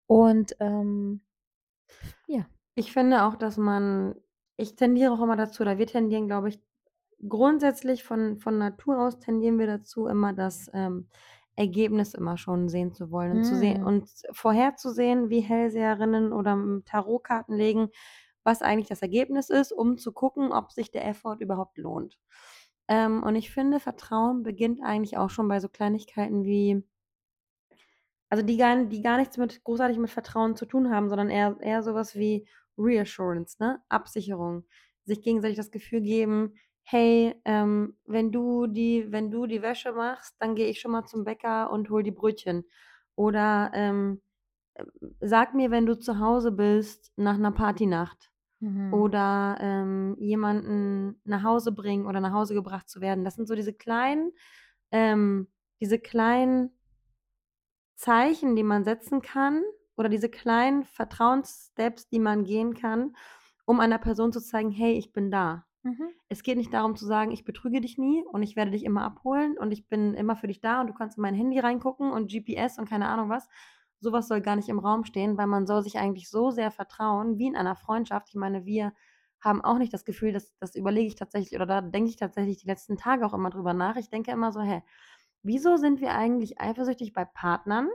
[0.08, 1.22] Und, ähm
[2.28, 2.46] ja.
[2.76, 4.16] Ich finde auch, dass man
[4.58, 6.60] ich tendiere auch immer dazu oder wir tendieren, glaube ich
[7.28, 11.10] grundsätzlich von von Natur aus tendieren wir dazu, immer das, ähm,
[11.58, 13.84] Ergebnis immer schon sehen zu wollen und zu sehen Mhm.
[13.84, 17.90] und vorherzusehen, wie Hellseherinnen oder, hm, Tarotkarten legen,
[18.44, 22.20] was eigentlich das Ergebnis ist, um zu gucken, ob sich der Effort überhaupt lohnt.
[22.88, 26.84] Ähm, und ich finde, Vertrauen beginnt eigentlich auch schon bei so Kleinigkeiten wie
[28.36, 31.58] also, die gar die gar nichts mit großartig mit Vertrauen zu tun haben, sondern eher
[31.62, 33.82] eher so was wie Reassurance, ne?
[33.90, 34.66] Absicherung.
[35.06, 40.36] Sich gegenseitig das Gefühl geben: „Hey, ähm, wenn du die wenn du die Wäsche machst,
[40.40, 42.66] dann gehe ich schon mal zum Bäcker und hole die Brötchen.“
[43.16, 44.22] Oder, ähm,
[44.76, 44.88] ähm:
[45.22, 49.06] „Sag mir, wenn du zu Hause bist nach 'ner Partynacht.“ Mhm.
[49.06, 53.26] Oder, ähm, jemanden nach Hause bringen oder nach Hause gebracht zu werden.
[53.26, 54.34] Das sind so diese kleinen
[54.92, 55.50] ähm,
[55.82, 56.75] diese kleinen
[57.96, 59.64] Zeichen, die man setzen kann
[59.98, 63.16] oder diese kleinen Vertrauenssteps, die man gehen kann,
[63.66, 66.10] um einer Person zu zeigen: „Hey, ich bin da.“ Mhm.
[66.30, 69.04] Es geht nicht darum zu sagen: „Ich betrüge dich nie und ich werde dich immer
[69.04, 72.12] abholen und ich bin immer für dich da und du kannst in mein Handy reingucken
[72.12, 73.48] und GPS und keine Ahnung was.“
[74.00, 76.72] So was soll gar nicht im Raum stehen, weil man soll sich eigentlich so sehr
[76.72, 78.30] vertrauen wie in einer Freundschaft.
[78.30, 78.94] Ich meine, wir
[79.42, 82.58] haben auch nicht das Gefühl, das das überlege ich tatsächlich oder da denke ich tatsächlich
[82.60, 83.96] die letzten Tage auch immer drüber nach.
[83.98, 84.82] Ich denke immer so: „Hä,
[85.46, 87.90] wieso sind wir eigentlich eifersüchtig bei Partnern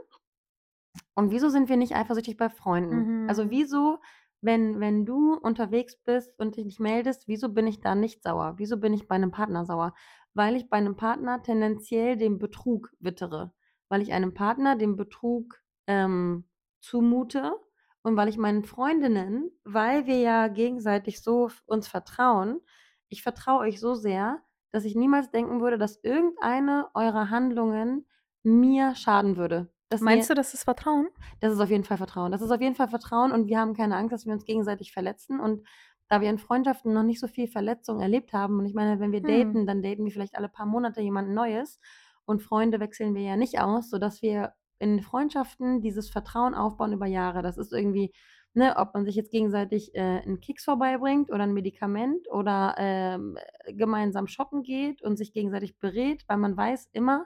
[1.15, 3.13] und wieso sind wir nicht eifersüchtig bei Freunden?
[3.27, 3.49] Also, Mhm.
[3.49, 3.99] wieso,
[4.41, 8.53] wenn wenn du unterwegs bist und dich nicht meldest, wieso bin ich da nicht sauer?
[8.57, 9.93] Wieso bin ich bei 'nem Partner sauer?
[10.33, 13.53] Weil ich bei 'nem Partner tendenziell den Betrug wittere,
[13.89, 16.45] weil ich einem Partner den Betrug, ähm,
[16.81, 17.55] zumute
[18.03, 22.61] und weil ich meinen Freundinnen weil wir ja gegenseitig so uns vertrauen
[23.09, 28.07] ich vertraue euch so sehr, dass ich niemals denken würde, dass irgendeine eurer Handlungen
[28.43, 29.71] mir schaden würde.
[29.89, 31.09] Dass Meinst du, das ist Vertrauen?
[31.39, 32.31] das ist auf jeden Fall Vertrauen.
[32.31, 34.91] Das ist auf jeden Fall Vertrauen und wir haben keine Angst, dass wir uns gegenseitig
[34.93, 35.39] verletzen.
[35.39, 35.67] Und
[36.07, 39.11] da wir in Freundschaften noch nicht so viel Verletzung erlebt haben und ich meine, wenn
[39.11, 39.25] wir Hm.
[39.25, 41.79] daten, dann daten wir vielleicht alle paar Monate jemand Neues
[42.25, 47.05] und Freunde wechseln wir ja nicht aus, sodass wir in Freundschaften dieses Vertrauen aufbauen über
[47.05, 47.41] Jahre.
[47.41, 48.13] Das ist irgendwie
[48.53, 53.37] ne, ob man sich jetzt gegenseitig, äh, 'n Keks vorbeibringt oder 'n Medikament oder, ähm,
[53.67, 57.25] gemeinsam shoppen geht und sich gegenseitig berät, weil man weiß immer,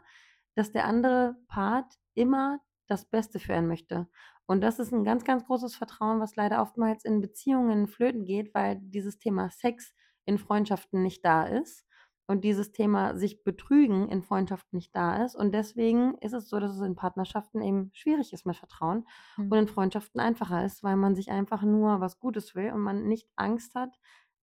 [0.55, 4.07] dass der andere Part immer das Beste für einen möchte.
[4.47, 8.53] Und das ist ein ganz, ganz großes Vertrauen, was leider oftmals in Beziehungen flöten geht,
[8.53, 9.93] weil dieses Thema Sex
[10.25, 11.83] in Freundschaften nicht da ist
[12.27, 15.35] und dieses Thema sich betrügen in Freundschaften nicht da ist.
[15.35, 19.05] Und deswegen ist es so, dass es in Partnerschaften eben schwierig ist mit Vertrauen
[19.37, 19.51] Mhm.
[19.51, 23.07] und in Freundschaften einfacher ist, weil man sich einfach nur was Gutes will und man
[23.07, 23.97] nicht Angst hat,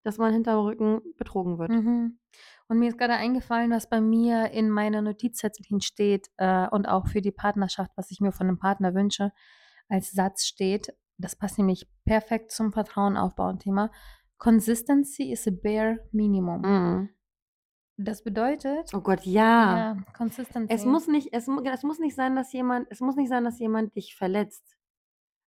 [0.04, 1.70] dass man hinterm Rücken betrogen wird.
[1.70, 2.18] Mhm.
[2.68, 7.06] Und mir ist gerade eingefallen, was bei mir in meiner Notizzettelchen steht, äh, und auch
[7.08, 9.32] für die Partnerschaft, was ich mir von 'nem Partner wünsche,
[9.88, 10.94] als Satz steht.
[11.18, 13.90] Das passt nämlich perfekt zum Vertrauen aufbauen Thema.
[14.38, 16.62] Consistency is a bare minimum.
[16.62, 17.08] Mhm.
[18.04, 19.76] Das bedeutet Oh Gott, ja.
[19.76, 20.86] ja, Es Consistency.
[20.88, 23.58] muss nicht es mu es muss nicht sein, dass jemand es muss nicht sein, dass
[23.58, 24.76] jemand dich verletzt.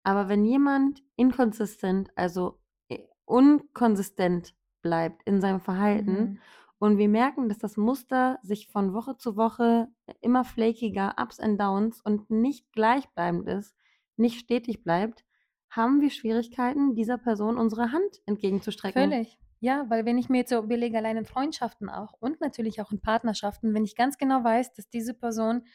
[0.03, 2.59] Aber wenn jemand inconsistent, also,
[2.89, 6.39] äh, unkonsistent bleibt in seinem Verhalten Mhm.
[6.79, 9.88] und wir merken, dass das Muster sich von Woche zu Woche
[10.21, 13.75] immer flakiger, Ups and Downs und nicht gleichbleibend ist,
[14.15, 15.25] nicht stetig bleibt,
[15.69, 19.12] haben wir Schwierigkeiten, dieser Person unsere Hand entgegenzustrecken.
[19.12, 19.38] Völlig.
[19.62, 22.91] Ja, weil wenn ich mir jetzt so überlege, allein in Freundschaften auch und natürlich auch
[22.91, 25.65] in Partnerschaften, wenn ich ganz genau weiß, dass diese Person,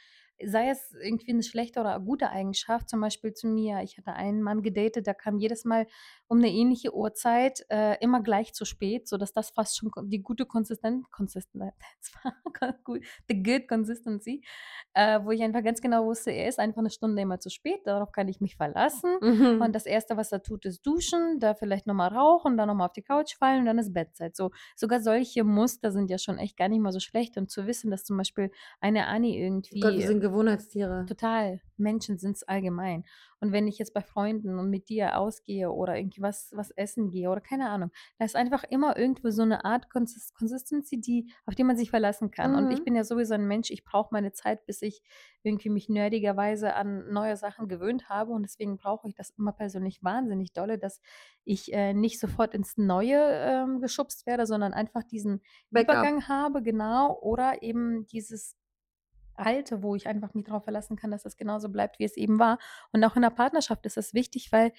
[0.44, 4.42] sei es irgendwie 'ne schlechte oder gute Eigenschaft, zum Beispiel zu mir ich hatte einen
[4.42, 5.87] Mann gedatet, der kam jedes Mal
[6.29, 10.47] um 'ne ähnliche Uhrzeit, äh, immer gleich zu spät, sodass das fast schon die gute
[10.47, 11.62] Konsisten Consisten
[12.85, 14.42] gut the good consistency,
[14.94, 17.81] äh, wo ich einfach ganz genau wusste, er ist einfach 'ne Stunde immer zu spät,
[17.87, 19.18] darauf kann ich mich verlassen.
[19.20, 19.64] Mhm.
[19.64, 22.75] Und das Erste, was er tut, ist duschen, da vielleicht noch mal rauchen, dann noch
[22.75, 24.37] mal auf die Couch fallen und dann ist Bettzeit.
[24.37, 27.66] So sogar solche Muster sind ja schon echt gar nicht mal so schlecht und zu
[27.66, 31.08] wissen, dass zum Beispiel eine Anni irgendwie Gott, wir sind Gewohnheitstiere.
[31.08, 31.60] Total.
[31.76, 33.04] Menschen sind's allgemein.
[33.40, 37.10] Und wenn ich jetzt bei Freunden und mit dir ausgehe oder irgendwie was was essen
[37.10, 41.32] gehe oder keine Ahnung, da ist einfach immer irgendwo so 'ne Art Consis Consistency, die
[41.46, 42.54] auf die man sich verlassen kann.
[42.54, 42.84] Und ich Mhm.
[42.84, 45.02] bin ja sowieso 'n Mensch, ich brauche meine Zeit, bis ich
[45.42, 50.02] irgendwie mich nerdigerweise an neue Sachen gewöhnt habe und deswegen brauche ich das immer persönlich
[50.02, 51.00] wahnsinnig dolle, dass
[51.44, 56.14] ich, äh, nicht sofort ins Neue, ähm, geschubst werde, sondern einfach diesen Backup.
[56.14, 58.56] Übergang habe, genau, oder eben dieses
[59.37, 62.38] Alte, wo ich einfach mich drauf verlassen kann, dass das genauso bleibt, wie es eben
[62.38, 62.59] war.
[62.92, 64.73] Und auch in der Partnerschaft ist das wichtig, weil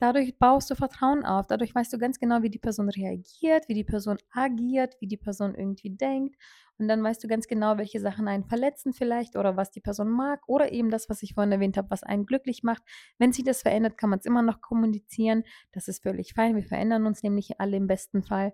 [0.00, 1.46] dadurch baust du Vertrauen auf.
[1.46, 5.16] Dadurch weißt du ganz genau, wie die Person reagiert, wie die Person agiert, wie die
[5.16, 6.36] Person irgendwie denkt.
[6.78, 10.10] Und dann weißt du ganz genau, welche Sachen einen verletzen vielleicht oder was die Person
[10.10, 12.82] mag oder eben das, was ich vorhin erwähnt habe, was einen glücklich macht.
[13.18, 15.42] Wenn sich das verändert, kann man's immer noch kommunizieren.
[15.72, 16.54] Das ist völlig fein.
[16.54, 18.52] Wir verändern uns nämlich alle im besten Fall.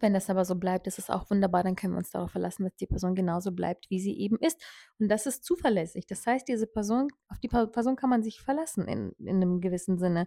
[0.00, 2.64] Wenn das aber so bleibt, ist es auch wunderbar, dann können wir uns darauf verlassen,
[2.64, 4.60] dass die Person genauso bleibt, wie sie eben ist.
[4.98, 6.06] Und das ist zuverlässig.
[6.06, 9.98] Das heißt, diese Person auf die Person kann man sich verlassen in in 'nem gewissen
[9.98, 10.26] Sinne.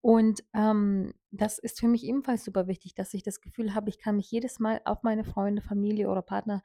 [0.00, 3.98] Und, ähm, das ist für mich ebenfalls super wichtig, dass ich das Gefühl habe, ich
[3.98, 6.62] kann mich jedes Mal auf meine Freunde, Familie oder Partner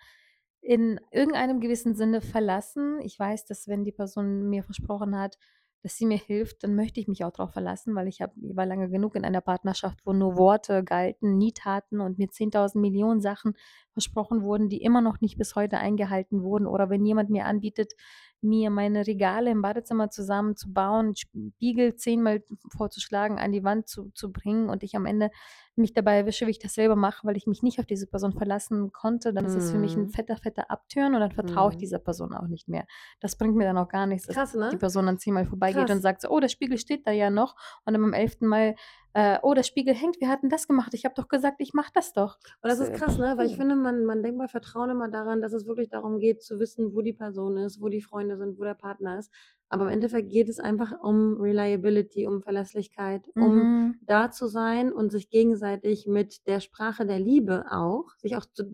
[0.61, 2.99] in irgendeinem gewissen Sinne verlassen.
[3.01, 5.37] Ich weiß, dass wenn die Person mir versprochen hat,
[5.81, 8.55] dass sie mir hilft, dann möchte ich mich auch drauf verlassen, weil ich habe ich
[8.55, 13.21] war lange genug in einer Partnerschaft, wo nur Worte galten, nie Taten und mir 10.000.000.000
[13.21, 13.53] Sachen
[13.93, 16.67] versprochen wurden, die immer noch nicht bis heute eingehalten wurden.
[16.67, 17.93] Oder wenn jemand mir anbietet,
[18.41, 24.69] mir meine Regale im Badezimmer zusammenzubauen, Spiegel zehnmal vorzuschlagen, an die Wand zu zu bringen
[24.69, 25.29] und ich am Ende
[25.75, 28.33] mich dabei erwische, wie ich das selber mache, weil ich mich nicht auf diese Person
[28.33, 30.09] verlassen konnte, dann ist das für mich 'n Mhm.
[30.09, 31.79] fetter, fetter Upturn und dann vertraue ich Mhm.
[31.79, 32.85] dieser Person auch nicht mehr.
[33.19, 34.71] Das bringt mir dann auch gar nichts, dass Krass, ne?
[34.71, 36.01] die Person dann zehnmal vorbeigeht und Krass.
[36.01, 38.45] sagt so: „Oh, der Spiegel steht da ja noch.“ Und dann beim 11.
[38.47, 38.75] Mal,
[39.13, 40.19] äh: „Oh, der Spiegel hängt.
[40.21, 40.93] Wir hatten das gemacht.
[40.93, 43.35] Ich habe doch gesagt, ich mache das doch.“ Und das ist krass, ne?
[43.37, 46.41] Weil ich finde, man man denkt bei Vertrauen immer daran, dass es wirklich darum geht,
[46.43, 49.31] zu wissen, wo die Person ist, wo die Freunde sind, wo der Partner ist.
[49.69, 53.99] Aber im Endeffekt geht es einfach um Reliability, um Verlässlichkeit, um Mhm.
[54.01, 58.73] da zu sein und sich gegenseitig mit der Sprache der Liebe auch sich auch zu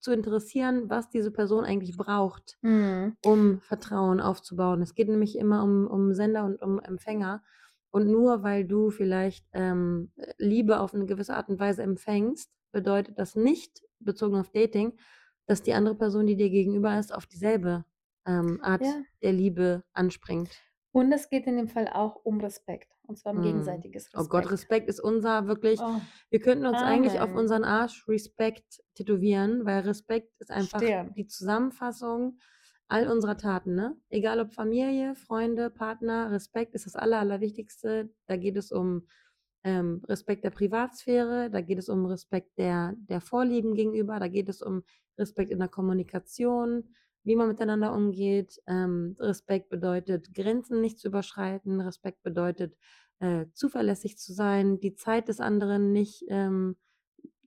[0.00, 3.16] zu interessieren, was diese Person eigentlich braucht, Mhm.
[3.24, 4.82] um Vertrauen aufzubauen.
[4.82, 7.42] Es geht nämlich immer um um Sender und um Empfänger.
[7.92, 12.50] Und nur weil du vielleicht, ähm, äh, Liebe auf 'ne gewisse Art und Weise empfängst,
[12.72, 14.98] bedeutet das nicht, bezogen auf Dating,
[15.46, 17.84] dass die andere Person, die dir gegenüber ist, auf dieselbe,
[18.26, 19.04] ähm, Art Ja.
[19.22, 20.62] der Liebe anspringt.
[20.94, 23.40] Und es geht in dem Fall auch um Respekt, und zwar um Mhm.
[23.40, 24.50] gegenseitiges Oh Gott, Respekt.
[24.50, 29.80] Respekt ist unser wirklich Oh, wir könnten uns eigentlich auf unseren Arsch Respect tätowieren, weil
[29.80, 31.16] Respekt ist einfach Stern.
[31.16, 32.38] die Zusammenfassung
[32.92, 33.96] all unserer Taten, ne?
[34.10, 38.10] Egal ob Familie, Freunde, Partner, Respekt ist das Aller Allerwichtigste.
[38.26, 39.06] Da geht es um,
[39.64, 44.48] ähm, Respekt der Privatsphäre, da geht es um Respekt der der Vorlieben gegenüber, da geht
[44.48, 44.82] es um
[45.18, 48.60] Respekt in der Kommunikation, wie man miteinander umgeht.
[48.66, 51.80] Ähm, Respekt bedeutet, Grenzen nicht zu überschreiten.
[51.80, 52.76] Respekt bedeutet,
[53.20, 56.76] äh, zuverlässig zu sein, die Zeit des anderen nicht, ähm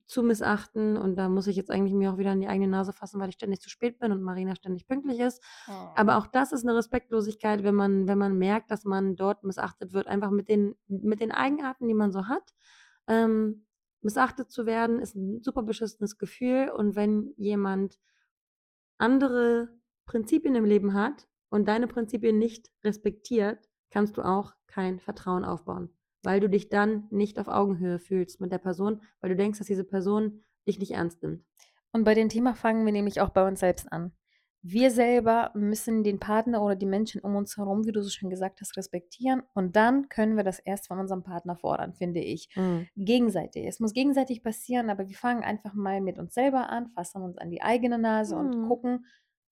[0.06, 2.92] zu missachten und da muss ich jetzt eigentlich mir auch wieder an die eigene Nase
[2.92, 5.42] fassen, weil ich ständig zu spät bin und Marina ständig pünktlich ist.
[5.68, 5.96] Oh.
[5.96, 9.92] Aber auch das ist 'ne Respektlosigkeit, wenn man wenn man merkt, dass man dort missachtet
[9.94, 12.54] wird, einfach mit den mit den Eigenarten, die man so hat.
[13.08, 13.66] Ähm,
[14.02, 17.96] missachtet zu werden ist 'n super beschissenes Gefühl und wenn jemand
[19.00, 19.68] andere
[20.06, 25.90] Prinzipien im Leben hat und deine Prinzipien nicht respektiert, kannst du auch kein Vertrauen aufbauen,
[26.26, 29.68] weil du dich dann nicht auf Augenhöhe fühlst mit der Person, weil du denkst, dass
[29.68, 31.44] diese Person dich nicht ernst nimmt.
[31.92, 34.10] Und bei dem Thema fangen wir nämlich auch bei uns selbst an.
[34.62, 38.28] Wir selber müssen den Partner oder die Menschen um uns herum, wie du so schön
[38.28, 42.48] gesagt hast, respektieren und dann können wir das erst von unserem Partner fordern, finde ich.
[42.56, 42.88] Mhm.
[42.96, 43.64] Gegenseitig.
[43.64, 47.38] Es muss gegenseitig passieren, aber wir fangen einfach mal mit uns selber an, fassen uns
[47.38, 48.66] an die eigene Nase und Mhm.
[48.66, 49.06] gucken,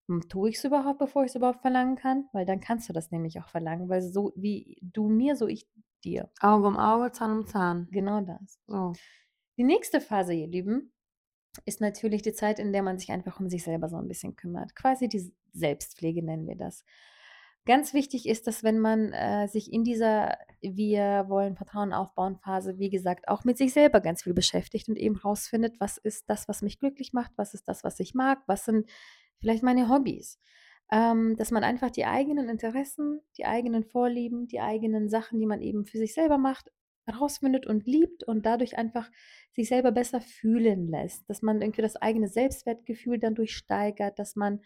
[0.08, 2.24] hm, tue ich's überhaupt, bevor ich's überhaupt verlangen kann?
[2.32, 5.68] Weil dann kannst du das nämlich auch verlangen, weil so wie du mir, so ich
[6.04, 6.30] dir.
[6.40, 7.88] Auge um Auge, Zahn um Zahn.
[7.90, 8.58] Genau das.
[8.66, 8.98] So.
[9.58, 10.92] Die nächste Phase, ihr Lieben,
[11.66, 14.36] ist natürlich die Zeit, in der man sich einfach um sich selber so 'n bisschen
[14.36, 14.76] kümmert.
[14.76, 16.84] Quasi die Selbstpflege nennen wir das.
[17.66, 22.78] Ganz wichtig ist, dass wenn man, äh, sich in dieser „Wir wollen Vertrauen aufbauen“ Phase,
[22.78, 26.48] wie gesagt, auch mit sich selber ganz viel beschäftigt und eben rausfindet: „Was ist das,
[26.48, 27.32] was mich glücklich macht?
[27.36, 28.40] Was ist das, was ich mag?
[28.48, 28.90] Was sind
[29.40, 30.40] vielleicht meine Hobbys?“
[30.92, 35.60] Ähm, dass man einfach die eigenen Interessen, die eigenen Vorlieben, die eigenen Sachen, die man
[35.60, 36.70] eben für sich selber macht,
[37.10, 39.10] rausfindet und liebt und dadurch einfach
[39.52, 41.28] sich selber besser fühlen lässt.
[41.28, 44.60] Dass man irgendwie das eigene Selbstwertgefühl dadurch steigert, dass man,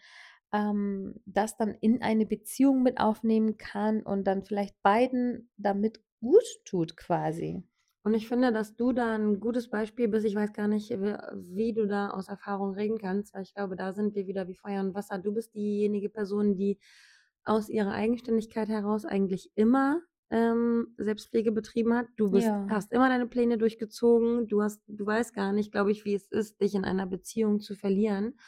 [0.53, 6.97] ähm, das dann in eine Beziehung mit aufnehmen kann und dann vielleicht beiden damit guttut
[6.97, 7.63] quasi.
[8.09, 10.25] Und ich finde, dass du da 'n gutes Beispiel bist.
[10.25, 13.93] Ich weiß gar nicht, wie du da aus Erfahrung reden kannst, weil ich glaube, da
[13.93, 15.19] sind wir wieder wie Feuer und Wasser.
[15.19, 16.79] Du bist diejenige Person, die
[17.43, 22.07] aus ihrer Eigenständigkeit heraus eigentlich immer, ähm, Selbstpflege betrieben hat.
[22.17, 22.69] Du bist Ja.
[22.69, 24.47] hast immer deine Pläne durchgezogen.
[24.47, 27.59] Du hast du weißt gar nicht, glaube ich, wie es ist, dich in einer Beziehung
[27.59, 28.39] zu verlieren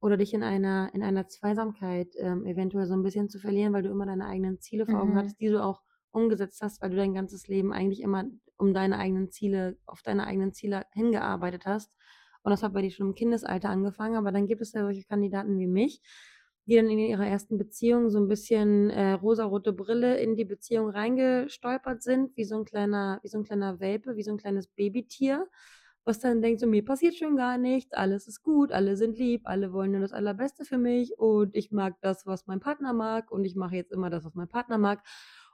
[0.00, 3.82] oder dich in einer in einer Zweisamkeit, ähm, eventuell so 'n bisschen zu verlieren, weil
[3.82, 5.18] du immer deine eigenen Ziele vor Augen Mhm.
[5.18, 8.24] hattest, die du auch umgesetzt hast, weil du dein ganzes Leben eigentlich immer
[8.60, 11.92] um deine eigenen Ziele auf deine eigenen Ziele hingearbeitet hast.
[12.44, 15.04] Und das hat bei dir schon im Kindesalter angefangen, aber dann gibt es ja solche
[15.04, 16.02] Kandidaten wie mich,
[16.66, 20.90] die dann in ihrer ersten Beziehung so 'n bisschen, äh, rosarote Brille in die Beziehung
[20.90, 24.68] reingestolpert sind, wie so 'n kleiner wie so 'n kleiner Welpe, wie so 'n kleines
[24.68, 25.48] Babytier,
[26.04, 29.42] was dann denkt so: „Mir passiert schon gar nichts, alles ist gut, alle sind lieb,
[29.46, 33.30] alle wollen nur das Allerbeste für mich und ich mag das, was mein Partner mag
[33.32, 35.02] und ich mache jetzt immer das, was mein Partner mag.“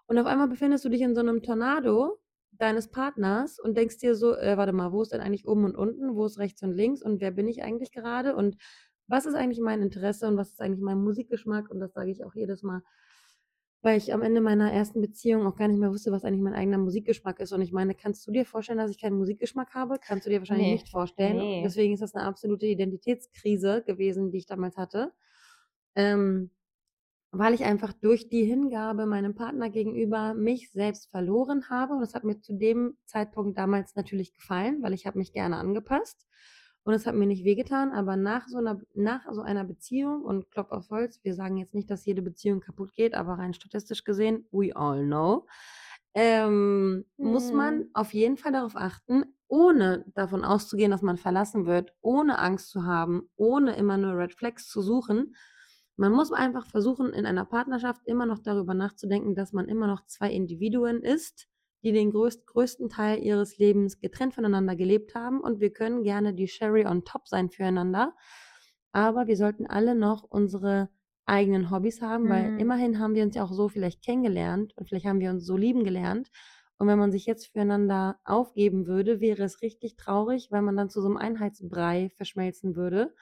[0.08, 2.18] Und auf einmal befindest du dich in so 'nem Tornado
[2.58, 5.76] deines Partners und denkst dir so: „Äh, warte mal, wo ist denn eigentlich oben und
[5.76, 6.14] unten?
[6.16, 8.56] Wo ist rechts und links und wer bin ich eigentlich gerade und
[9.08, 12.24] was ist eigentlich mein Interesse und was ist eigentlich mein Musikgeschmack?“ Und das sage ich
[12.24, 12.82] auch jedes Mal,
[13.82, 16.54] weil ich am Ende meiner ersten Beziehung auch gar nicht mehr wusste, was eigentlich mein
[16.54, 17.52] eigener Musikgeschmack ist.
[17.52, 19.98] Und ich meine, kannst du dir vorstellen, dass ich keinen Musikgeschmack habe?
[20.02, 21.44] Kannst du dir wahrscheinlich Ne, nicht vorstellen.
[21.44, 21.46] ne.
[21.62, 25.12] Deswegen ist das 'ne absolute Identitätskrise gewesen, die ich damals hatte.
[25.96, 26.50] Ähm,
[27.38, 32.14] weil ich einfach durch die Hingabe meinem Partner gegenüber mich selbst verloren habe und das
[32.14, 36.26] hat mir zu dem Zeitpunkt damals natürlich gefallen, weil ich habe mich gerne angepasst
[36.84, 40.50] und es hat mir nicht wehgetan, aber nach so 'ner nach so einer Beziehung und
[40.50, 44.04] Klopf auf Holz, wir sagen jetzt nicht, dass jede Beziehung kaputt geht, aber rein statistisch
[44.04, 45.46] gesehen, we all know,
[46.14, 47.94] ähm, muss man Mhm.
[47.94, 52.84] auf jeden Fall darauf achten, ohne davon auszugehen, dass man verlassen wird, ohne Angst zu
[52.84, 55.34] haben, ohne immer nur Red Flags zu suchen.
[55.96, 60.04] Man muss einfach versuchen, in einer Partnerschaft immer noch darüber nachzudenken, dass man immer noch
[60.06, 61.48] 2 Individuen ist,
[61.82, 66.34] die den größt größten Teil ihres Lebens getrennt voneinander gelebt haben und wir können gerne
[66.34, 68.14] die Cherry on top sein füreinander,
[68.92, 70.88] aber wir sollten alle noch unsere
[71.26, 72.56] eigenen Hobbys haben, weil Mhm.
[72.56, 75.56] immerhin haben wir uns ja auch so vielleicht kennengelernt und vielleicht haben wir uns so
[75.56, 76.30] lieben gelernt.
[76.78, 80.90] Und wenn man sich jetzt füreinander aufgeben würde, wäre es richtig traurig, weil man dann
[80.90, 83.14] zu so 'nem Einheitsbrei verschmelzen würde,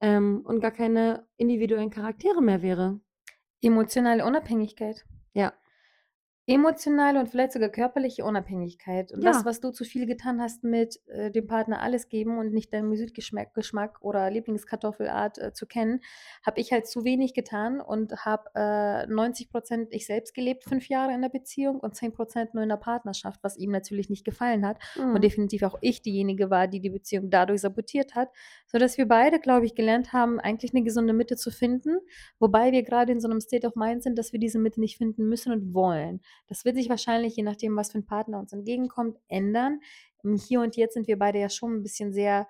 [0.00, 3.00] ähm, und gar keine individuellen Charaktere mehr wäre.
[3.62, 5.04] Emotionale Unabhängigkeit.
[5.32, 5.52] Ja.
[6.48, 9.12] Emotionale und vielleicht sogar körperliche Unabhängigkeit.
[9.12, 9.44] Und das, Ja.
[9.44, 12.88] was du zu viel getan hast mit, äh, dem Partner alles geben und nicht deinen
[12.88, 16.00] Musikgeschmack Geschmack oder Lieblingskartoffelart, äh, zu kennen,
[16.44, 20.88] habe ich halt zu wenig getan und habe, äh, 90 % ich selbst gelebt, 5
[20.88, 24.24] Jahre in der Beziehung und 10 % nur in der Partnerschaft, was ihm natürlich nicht
[24.24, 24.78] gefallen hat
[25.12, 25.22] und Mhm.
[25.22, 28.30] definitiv auch ich diejenige war, die die Beziehung dadurch sabotiert hat,
[28.66, 31.98] sodass wir beide, glaube ich, gelernt haben, eigentlich 'ne gesunde Mitte zu finden,
[32.40, 34.96] wobei wir grade in so 'nem State of Mind sind, dass wir diese Mitte nicht
[34.96, 36.20] finden müssen und wollen.
[36.48, 39.80] Das wird sich wahrscheinlich, je nachdem, was für 'n Partner uns entgegenkommt, ändern.
[40.48, 42.48] Hier und Jetzt sind wir beide ja schon 'n bisschen sehr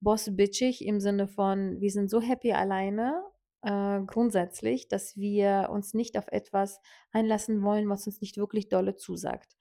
[0.00, 3.22] boss-bitchig im Sinne von, wir sind so happy alleine,
[3.62, 6.80] äh, grundsätzlich, dass wir uns nicht auf etwas
[7.12, 9.56] einlassen wollen, was uns nicht wirklich dolle zusagt.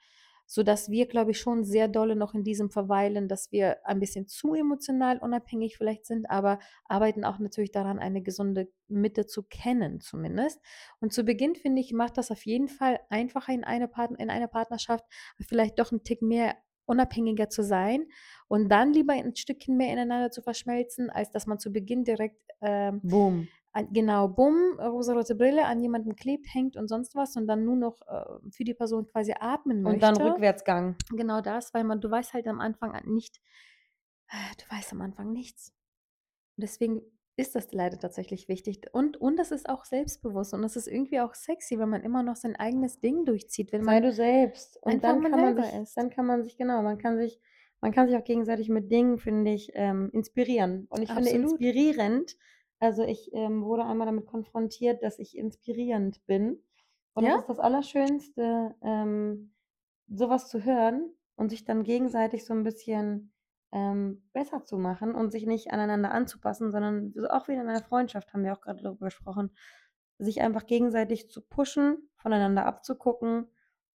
[0.52, 4.28] Sodass wir, glaube ich, schon sehr dolle noch in diesem verweilen, dass wir ein bisschen
[4.28, 10.02] zu emotional unabhängig vielleicht sind, aber arbeiten auch natürlich daran, eine gesunde Mitte zu kennen
[10.02, 10.60] zumindest.
[11.00, 14.28] Und zu Beginn, finde ich, macht das auf jeden Fall einfacher in einer, Part in
[14.50, 15.06] Partnerschaft,
[15.40, 18.08] vielleicht doch ein Tick mehr unabhängiger zu sein
[18.50, 22.42] und dann lieber ein Stückchen mehr ineinander zu verschmelzen, als dass man zu Beginn direkt
[22.60, 23.48] ähm, Boom.
[23.74, 27.76] An, genau, bumm, rosarote Brille an jemanden klebt, hängt und sonst was und dann nur
[27.76, 30.08] noch äh, für die Person quasi atmen möchte.
[30.08, 30.96] Und dann Rückwärtsgang.
[31.12, 33.40] Genau das, weil man, du weißt halt am Anfang nicht,
[34.30, 35.74] du weißt am Anfang nichts.
[36.58, 37.02] Und deswegen
[37.38, 38.88] ist das leider tatsächlich wichtig.
[38.92, 42.24] Und, und das ist auch selbstbewusst und das ist irgendwie auch sexy, wenn man immer
[42.24, 43.72] noch sein eigenes Ding durchzieht.
[43.72, 44.78] Wenn Sei man du selbst.
[44.82, 45.98] Und dann kann man sich, ist.
[45.98, 47.40] dann kann man sich, genau, man kann sich,
[47.80, 50.88] man kann sich auch gegenseitig mit Dingen, finde ich, ähm, inspirieren.
[50.90, 51.52] Und ich finde Absolut.
[51.52, 52.36] inspirierend,
[52.82, 56.62] also ich ähm, wurde einmal damit konfrontiert, dass ich inspirierend bin.
[57.14, 57.34] Und Ja?
[57.34, 59.54] das ist das Allerschönste, ähm,
[60.08, 63.34] sowas zu hören und sich dann gegenseitig so ein bisschen
[63.72, 67.84] ähm, besser zu machen und sich nicht aneinander anzupassen, sondern so auch wieder in einer
[67.84, 69.52] Freundschaft, haben wir auch gerade darüber gesprochen,
[70.18, 73.48] sich einfach gegenseitig zu pushen, voneinander abzugucken,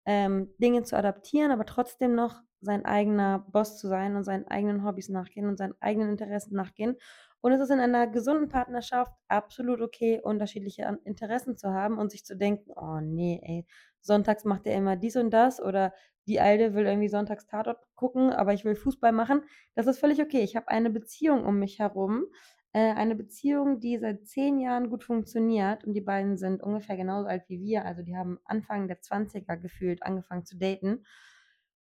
[0.04, 4.84] ähm, Dinge zu adaptieren, aber trotzdem noch sein eigener Boss zu sein und seinen eigenen
[4.84, 6.96] Hobbys nachgehen und seinen eigenen Interessen nachgehen.
[7.40, 12.24] Und es ist in einer gesunden Partnerschaft absolut okay, unterschiedliche Interessen zu haben und sich
[12.24, 13.66] zu denken, oh nee, ey,
[14.00, 15.92] sonntags macht er immer dies und das oder
[16.26, 19.42] die Alte will irgendwie sonntags Tatort gucken, aber ich will Fußball machen.
[19.74, 20.40] Das ist völlig okay.
[20.40, 22.24] Ich habe eine Beziehung um mich herum,
[22.72, 27.28] äh, eine Beziehung, die seit zehn Jahren gut funktioniert und die beiden sind ungefähr genauso
[27.28, 27.84] alt wie wir.
[27.84, 31.04] Also die haben Anfang der 20er gefühlt angefangen zu daten.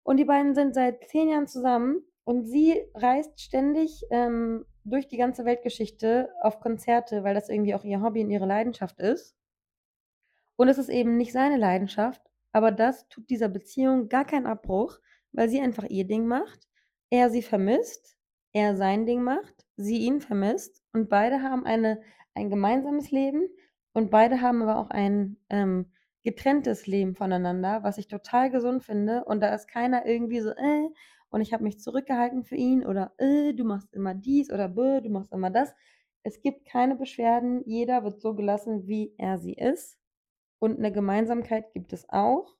[0.04, 5.16] Und die beiden sind seit zehn Jahren zusammen und sie reist ständig ähm, durch die
[5.16, 9.34] ganze Weltgeschichte auf Konzerte, weil das irgendwie auch ihr Hobby und ihre Leidenschaft ist.
[10.56, 14.98] Und es ist eben nicht seine Leidenschaft, aber das tut dieser Beziehung gar keinen Abbruch,
[15.32, 16.68] weil sie einfach ihr Ding macht,
[17.10, 18.16] er sie vermisst,
[18.52, 22.00] er sein Ding macht, sie ihn vermisst und beide haben eine,
[22.34, 23.48] ein gemeinsames Leben
[23.94, 25.90] und beide haben aber auch ein ähm,
[26.24, 30.88] getrenntes Leben voneinander, was ich total gesund finde und da ist keiner irgendwie so, äh,
[31.30, 35.00] und ich habe mich zurückgehalten für ihn oder äh, du machst immer dies oder bäh,
[35.02, 35.74] du machst immer das.
[36.22, 39.98] Es gibt keine Beschwerden, jeder wird so gelassen, wie er sie ist.
[40.60, 42.56] Und eine Gemeinsamkeit gibt es auch.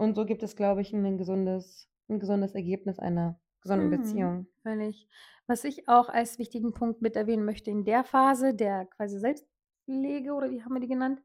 [0.00, 4.46] Und so gibt es, glaube ich, 'nen gesundes 'n gesundes Ergebnis einer gesunden Mhm, Beziehung.
[4.62, 5.08] völlig.
[5.46, 10.32] Was ich auch als wichtigen Punkt mit erwähnen möchte in der Phase der quasi Selbstpflege
[10.34, 11.22] oder wie haben wir die genannt?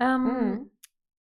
[0.00, 0.70] Ähm, Mhm.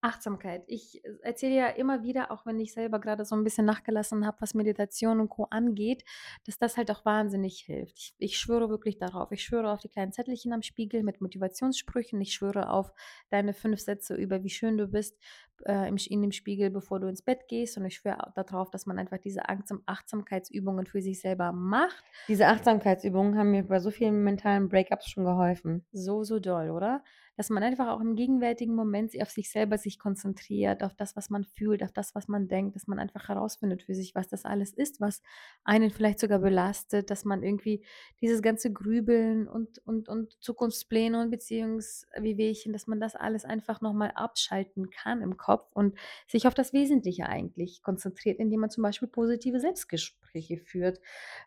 [0.02, 0.64] Achtsamkeit.
[0.68, 4.26] Ich äh, erzähle ja immer wieder, auch wenn ich selber gerade so ein bisschen nachgelassen
[4.28, 5.46] habe, was Meditation und Co.
[5.46, 6.04] angeht,
[6.46, 7.98] dass das halt auch wahnsinnig hilft.
[7.98, 9.32] Ich ich schwöre wirklich darauf.
[9.32, 12.20] Ich schwöre auf die kleinen Zettelchen am Spiegel mit Motivationssprüchen.
[12.22, 12.92] Ich schwöre auf
[13.30, 15.18] deine 5 Sätze über wie schön du bist,
[15.66, 17.78] äh, im in dem Spiegel, bevor du ins Bett gehst.
[17.78, 22.04] Und ich schwöre auch darauf, dass man einfach diese Achtsam Achtsamkeitsübungen für sich selber macht.
[22.28, 25.86] Diese Achtsamkeitsübungen haben mir bei so vielen mentalen Breakups schon geholfen.
[25.94, 27.02] So, so doll, oder?
[27.36, 31.30] Dass man einfach auch im gegenwärtigen Moment auf sich selber sich konzentriert, auf das, was
[31.30, 34.46] man fühlt, auf das, was man denkt, dass man einfach herausfindet für sich, was das
[34.46, 35.22] alles ist, was
[35.64, 37.84] einen vielleicht sogar belastet, dass man irgendwie
[38.22, 43.94] dieses ganze Grübeln und und und Zukunftspläne und Beziehungswehwehchen, dass man das alles einfach noch
[43.94, 48.84] mal abschalten kann im Kopf und sich auf das Wesentliche eigentlich konzentriert, indem man zum
[48.84, 51.00] Beispiel positive Selbstgespräche führt.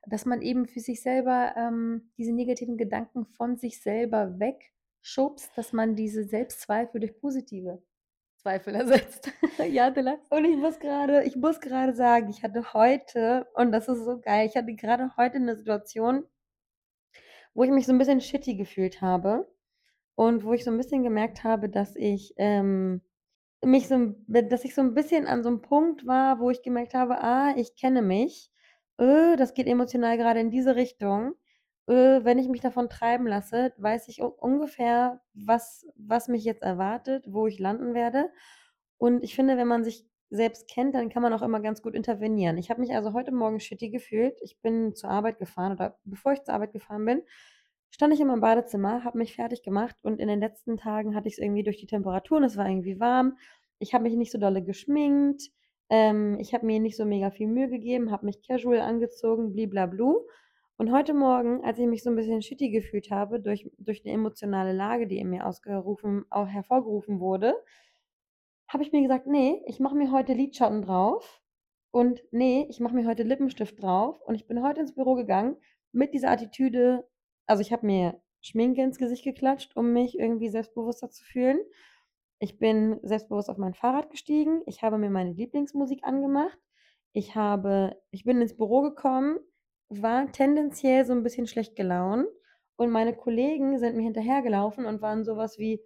[0.07, 4.39] Dass man eben für sich selber, ähm, diese negativen Gedanken von sich selber
[5.07, 7.83] wegschubst, dass man diese Selbstzweifel durch positive
[8.39, 9.31] Zweifel ersetzt.
[9.59, 9.95] Ja.
[10.31, 14.21] Und ich muss grade ich muss grade sagen, ich hatte heute und das ist so
[14.21, 16.27] geil, ich hatte grade heute 'ne Situation,
[17.55, 19.51] wo ich mich so 'n bisschen shitty gefühlt habe
[20.17, 23.03] und wo ich so 'n bisschen gemerkt habe, dass ich, ähm,
[23.65, 26.63] mich so 'n dass ich so 'n bisschen an so 'nem Punkt war, wo ich
[26.63, 28.51] gemerkt habe: „Ah, ich kenne mich.
[28.99, 31.35] Äh, das geht emotional grade in diese Richtung.
[31.87, 37.27] Äh, wenn ich mich davon treiben lasse, weiß ich ungefähr, was was mich jetzt erwartet,
[37.29, 38.31] wo ich landen werde.“
[38.99, 41.95] Und ich finde, wenn man sich selbst kennt, dann kann man auch immer ganz gut
[41.95, 42.59] intervenieren.
[42.59, 44.39] Ich habe mich also heute Morgen shitty gefühlt.
[44.43, 47.23] Ich bin zur Arbeit gefahren oder bevor ich zur Arbeit gefahren bin,
[47.91, 51.29] stand ich in meinem Badezimmer, habe mich fertig gemacht und in den letzten Tagen hatte
[51.29, 53.39] ich's irgendwie durch die Temperaturen, es war irgendwie warm.
[53.79, 55.43] Ich habe mich nicht so dolle geschminkt,
[55.91, 60.29] ähm, ich habe mir nicht so mega viel Mühe gegeben, habe mich casual angezogen, bliblablub.
[60.81, 64.11] Und heute Morgen, als ich mich so 'n bisschen shitty gefühlt habe durch durch 'ne
[64.13, 67.55] emotionale Lage, die in mir ausgerufen auch hervorgerufen wurde,
[68.69, 71.43] habe ich mir gesagt: „Ne, ich mache mir heute Lidschatten drauf
[71.93, 75.57] und ne, ich mache mir heute Lippenstift drauf.“ Und ich bin heute ins Büro gegangen
[75.93, 77.07] mit dieser Attitüde
[77.49, 81.59] also, ich habe mir Schminke ins Gesicht geklatscht, um mich irgendwie selbstbewusster zu fühlen.
[82.41, 84.63] Ich bin selbstbewusst auf mein Fahrrad gestiegen.
[84.67, 86.59] Ich habe mir meine Lieblingsmusik angemacht.
[87.13, 89.39] Ich habe ich bin ins Büro gekommen,
[89.91, 92.27] war tendenziell so 'n bisschen schlecht gelaunt
[92.77, 95.81] und meine Kollegen sind mir hinterhergelaufen und waren so was wie: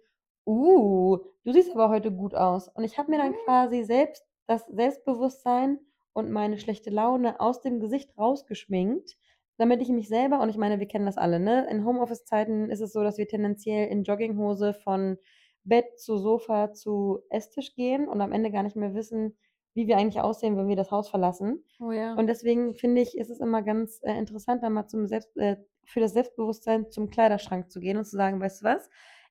[0.45, 4.65] „Uh, du siehst aber heute gut aus.“ Und ich habe mir dann quasi selbst das
[4.67, 5.79] Selbstbewusstsein
[6.13, 9.17] und meine schlechte Laune aus dem Gesicht rausgeschminkt,
[9.57, 11.67] damit ich mich selber und ich meine, wir kennen das alle, ne?
[11.69, 15.17] In Homeoffice-Zeiten ist es so, dass wir tendenziell in Jogginghose von
[15.63, 19.37] Bett zu Sofa zu Esstisch gehen und am Ende gar nicht mehr wissen,
[19.73, 21.63] wie wir eigentlich aussehen, wenn wir das Haus verlassen.
[21.79, 22.15] Oh ja.
[22.15, 25.57] Und deswegen finde ich, ist es immer ganz, äh, interessant, da mal zum Selbst äh,
[25.85, 28.89] für das Selbstbewusstsein zum Kleiderschrank zu gehen und zu sagen: „Weißt du was?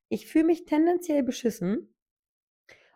[0.09, 1.95] Ich fühle mich tendenziell beschissen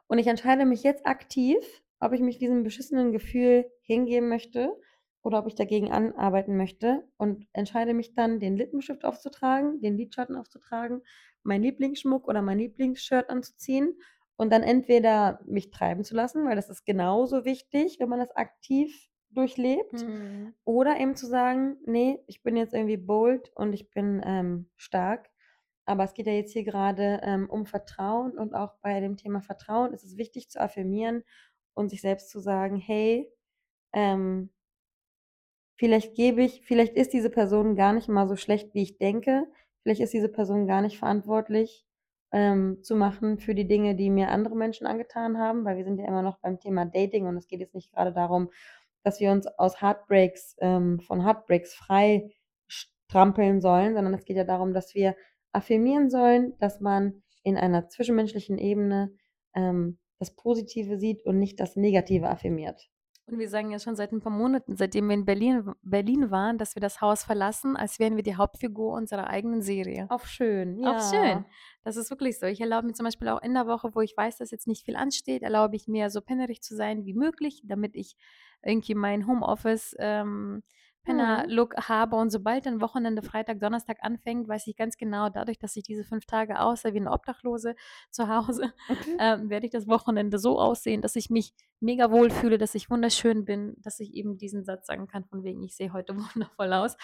[0.07, 4.77] und ich entscheide mich jetzt aktiv, ob ich mich diesem beschissenen Gefühl hingeben möchte
[5.23, 10.37] oder ob ich dagegen anarbeiten möchte und entscheide mich dann, den Lippenstift aufzutragen, den Lidschatten
[10.37, 11.03] aufzutragen,
[11.43, 13.99] meinen Lieblingsschmuck oder mein Lieblingsshirt anzuziehen
[14.37, 18.35] und dann entweder mich treiben zu lassen, weil das ist genauso wichtig, wenn man das
[18.37, 20.55] aktiv durchlebt, Mhm.
[20.65, 25.31] oder eben zu sagen: „Ne, ich bin jetzt irgendwie bold und ich bin, ähm, stark.“
[25.87, 29.43] Aber es geht ja jetzt hier grade, ähm, um Vertrauen und auch bei dem Thema
[29.43, 31.25] Vertrauen ist es wichtig zu affirmieren
[31.75, 33.31] und sich selbst zu sagen: „Hey,
[33.95, 34.51] ähm“
[35.77, 39.47] „vielleicht gebe ich vielleicht ist diese Person gar nicht mal so schlecht, wie ich denke.
[39.83, 41.87] Vielleicht ist diese Person gar nicht verantwortlich,
[42.35, 45.99] ähm, zu machen für die Dinge, die mir andere Menschen angetan haben“, weil wir sind
[45.99, 48.51] ja immer noch beim Thema Dating und es geht jetzt nicht grade darum,
[49.05, 52.33] dass wir uns aus Heartbreaks ähm, von Heartbreaks frei
[52.67, 55.15] strampeln sollen, sondern es geht ja darum, dass wir
[55.53, 59.15] affirmieren sollen, dass man in einer zwischenmenschlichen Ebene,
[59.55, 62.89] ähm, das Positive sieht und nicht das Negative affirmiert.
[63.29, 66.59] Und wir sagen ja schon seit 'n paar Monaten, seitdem wir in Berlin Berlin waren,
[66.59, 70.11] dass wir das Haus verlassen, als wären wir die Hauptfigur unserer eigenen Serie.
[70.11, 71.45] Auf schön, Auf schön.
[71.45, 71.51] ja.
[71.85, 72.47] Das ist wirklich so.
[72.47, 74.85] Ich erlaube mir zum Beispiel auch in der Woche, wo ich weiß, dass jetzt nicht
[74.85, 78.17] viel ansteht, erlaube ich mir, so pennerig zu sein wie möglich, damit ich
[78.63, 80.63] irgendwie mein Homeoffice, ähm.
[81.05, 82.17] Penner-Look habe.
[82.17, 86.05] Und sobald dann Wochenende, Freitag, Donnerstag anfängt, weiß ich ganz genau, dadurch, dass ich diese
[86.05, 87.75] 5 Tage aussehe wie 'ne Obdachlose
[88.11, 89.19] zu Hause, Okay.
[89.19, 93.45] ähm, werde ich das Wochenende so aussehen, dass ich mich mega wohlfühle, dass ich wunderschön
[93.45, 96.97] bin, dass ich eben diesen Satz sagen kann von wegen: „Ich sehe heute wundervoll aus“,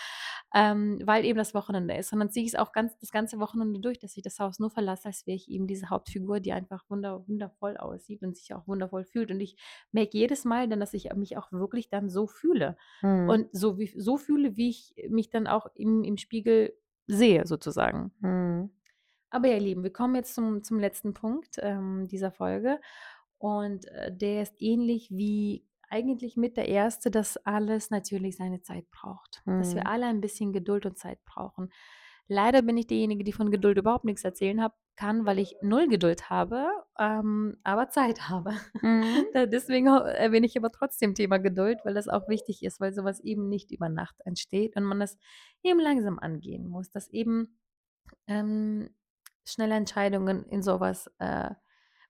[0.54, 2.12] ähm, weil eben das Wochenende ist.
[2.12, 4.70] Und dann ziehe ich's auch ganz das ganze Wochenende durch, dass ich das Haus nur
[4.70, 8.66] verlasse, als wäre ich eben diese Hauptfigur, die einfach wunder wundervoll aussieht und sich auch
[8.66, 9.30] wundervoll fühlt.
[9.30, 9.56] Und ich
[9.92, 13.30] merke jedes Mal dann, dass ich mich auch wirklich dann so fühle Mhm.
[13.30, 16.74] und so wie so fühle, wie ich mich dann auch im im Spiegel
[17.06, 18.12] sehe sozusagen.
[18.20, 18.70] Mhm.
[19.30, 22.80] Aber ihr Lieben, wir kommen jetzt zum zum letzten Punkt, ähm, dieser Folge
[23.38, 28.90] und, äh, der ist ähnlich wie eigentlich mit der 1., dass alles natürlich seine Zeit
[28.90, 29.86] braucht, dass wir Mhm.
[29.86, 31.70] alle ein bisschen Geduld und Zeit brauchen.
[32.30, 35.88] Leider bin ich diejenige, die von Geduld überhaupt nix erzählen habe kann, weil ich 0
[35.88, 36.68] Geduld habe,
[36.98, 38.54] ähm, aber Zeit habe.
[38.82, 39.24] Mhm.
[39.34, 43.20] Deswegen erwähne ich aber trotzdem Thema Geduld, weil das auch wichtig ist, weil so was
[43.20, 45.18] eben nicht über Nacht entsteht und man das
[45.62, 47.58] eben langsam angehen muss, dass eben,
[48.28, 48.90] ähm,
[49.46, 51.50] schnelle Entscheidungen in so was, äh,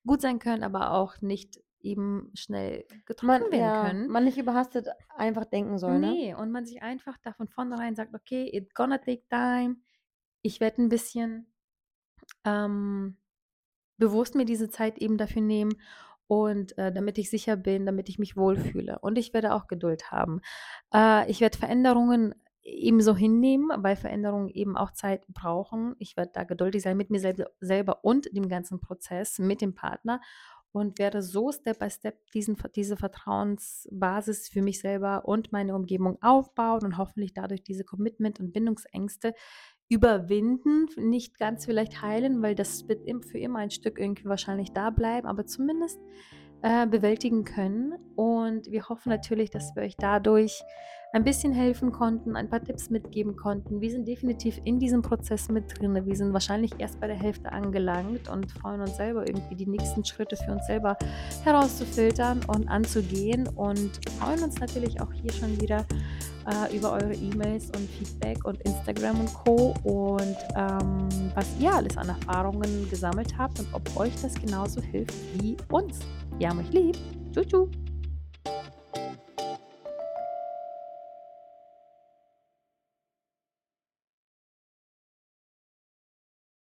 [0.07, 2.87] gut sein können, aber auch nicht eben schnell
[3.23, 4.13] Man getroffen werden ja, können.
[4.13, 6.19] man nicht überhastet einfach denken soll, ne?
[6.19, 9.77] Ne, und man sich einfach da von vornherein sagt: „Okay, it gonna take time.
[10.45, 11.47] Ich werde 'n bisschen,
[12.45, 13.17] ähm,
[13.99, 15.75] bewusst mir diese Zeit eben dafür nehmen
[16.29, 18.99] und, äh, damit ich sicher bin, damit ich mich wohlfühle.
[19.01, 20.43] Und ich werde auch Geduld haben.
[20.95, 25.97] Äh, ich werde Veränderungen eben so hinnehmen, weil Veränderungen eben auch Zeit brauchen.
[25.99, 29.75] Ich werde da geduldig sein mit mir selb selber und dem ganzen Prozess mit dem
[29.75, 30.21] Partner
[30.73, 36.19] und werde so Step by Step diesen diese Vertrauensbasis für mich selber und meine Umgebung
[36.23, 39.35] aufbauen und hoffentlich dadurch diese Commitment und Bindungsängste
[39.89, 40.87] überwinden.
[40.97, 45.27] Nicht ganz vielleicht heilen, weil das wird für immer ein Stück irgendwie wahrscheinlich da bleiben,
[45.27, 45.99] aber zumindest,
[46.63, 47.95] äh, bewältigen können.
[48.17, 50.63] Und wir hoffen natürlich, dass wir euch dadurch
[51.13, 53.81] ein bisschen helfen konnten, ein paar Tipps mitgeben konnten.
[53.81, 56.07] Wir sind definitiv in diesem Prozess mit drinne.
[56.07, 60.05] Wir sind wahrscheinlich erst bei der Hälfte angelangt und freuen uns selber irgendwie die nächsten
[60.05, 60.97] Schritte für uns selber
[61.43, 63.91] herauszufiltern und anzugehen und
[64.21, 65.85] freuen uns natürlich auch hier schon wieder,
[66.47, 69.75] äh, über eure E-Mails und Feedback und Instagram und Co.
[69.83, 75.15] Und, ähm, was ihr alles an Erfahrungen gesammelt habt und ob euch das genauso hilft
[75.43, 75.99] wie uns.
[76.41, 76.97] Wir haben euch lieb.
[77.35, 77.90] Tschü, tschü.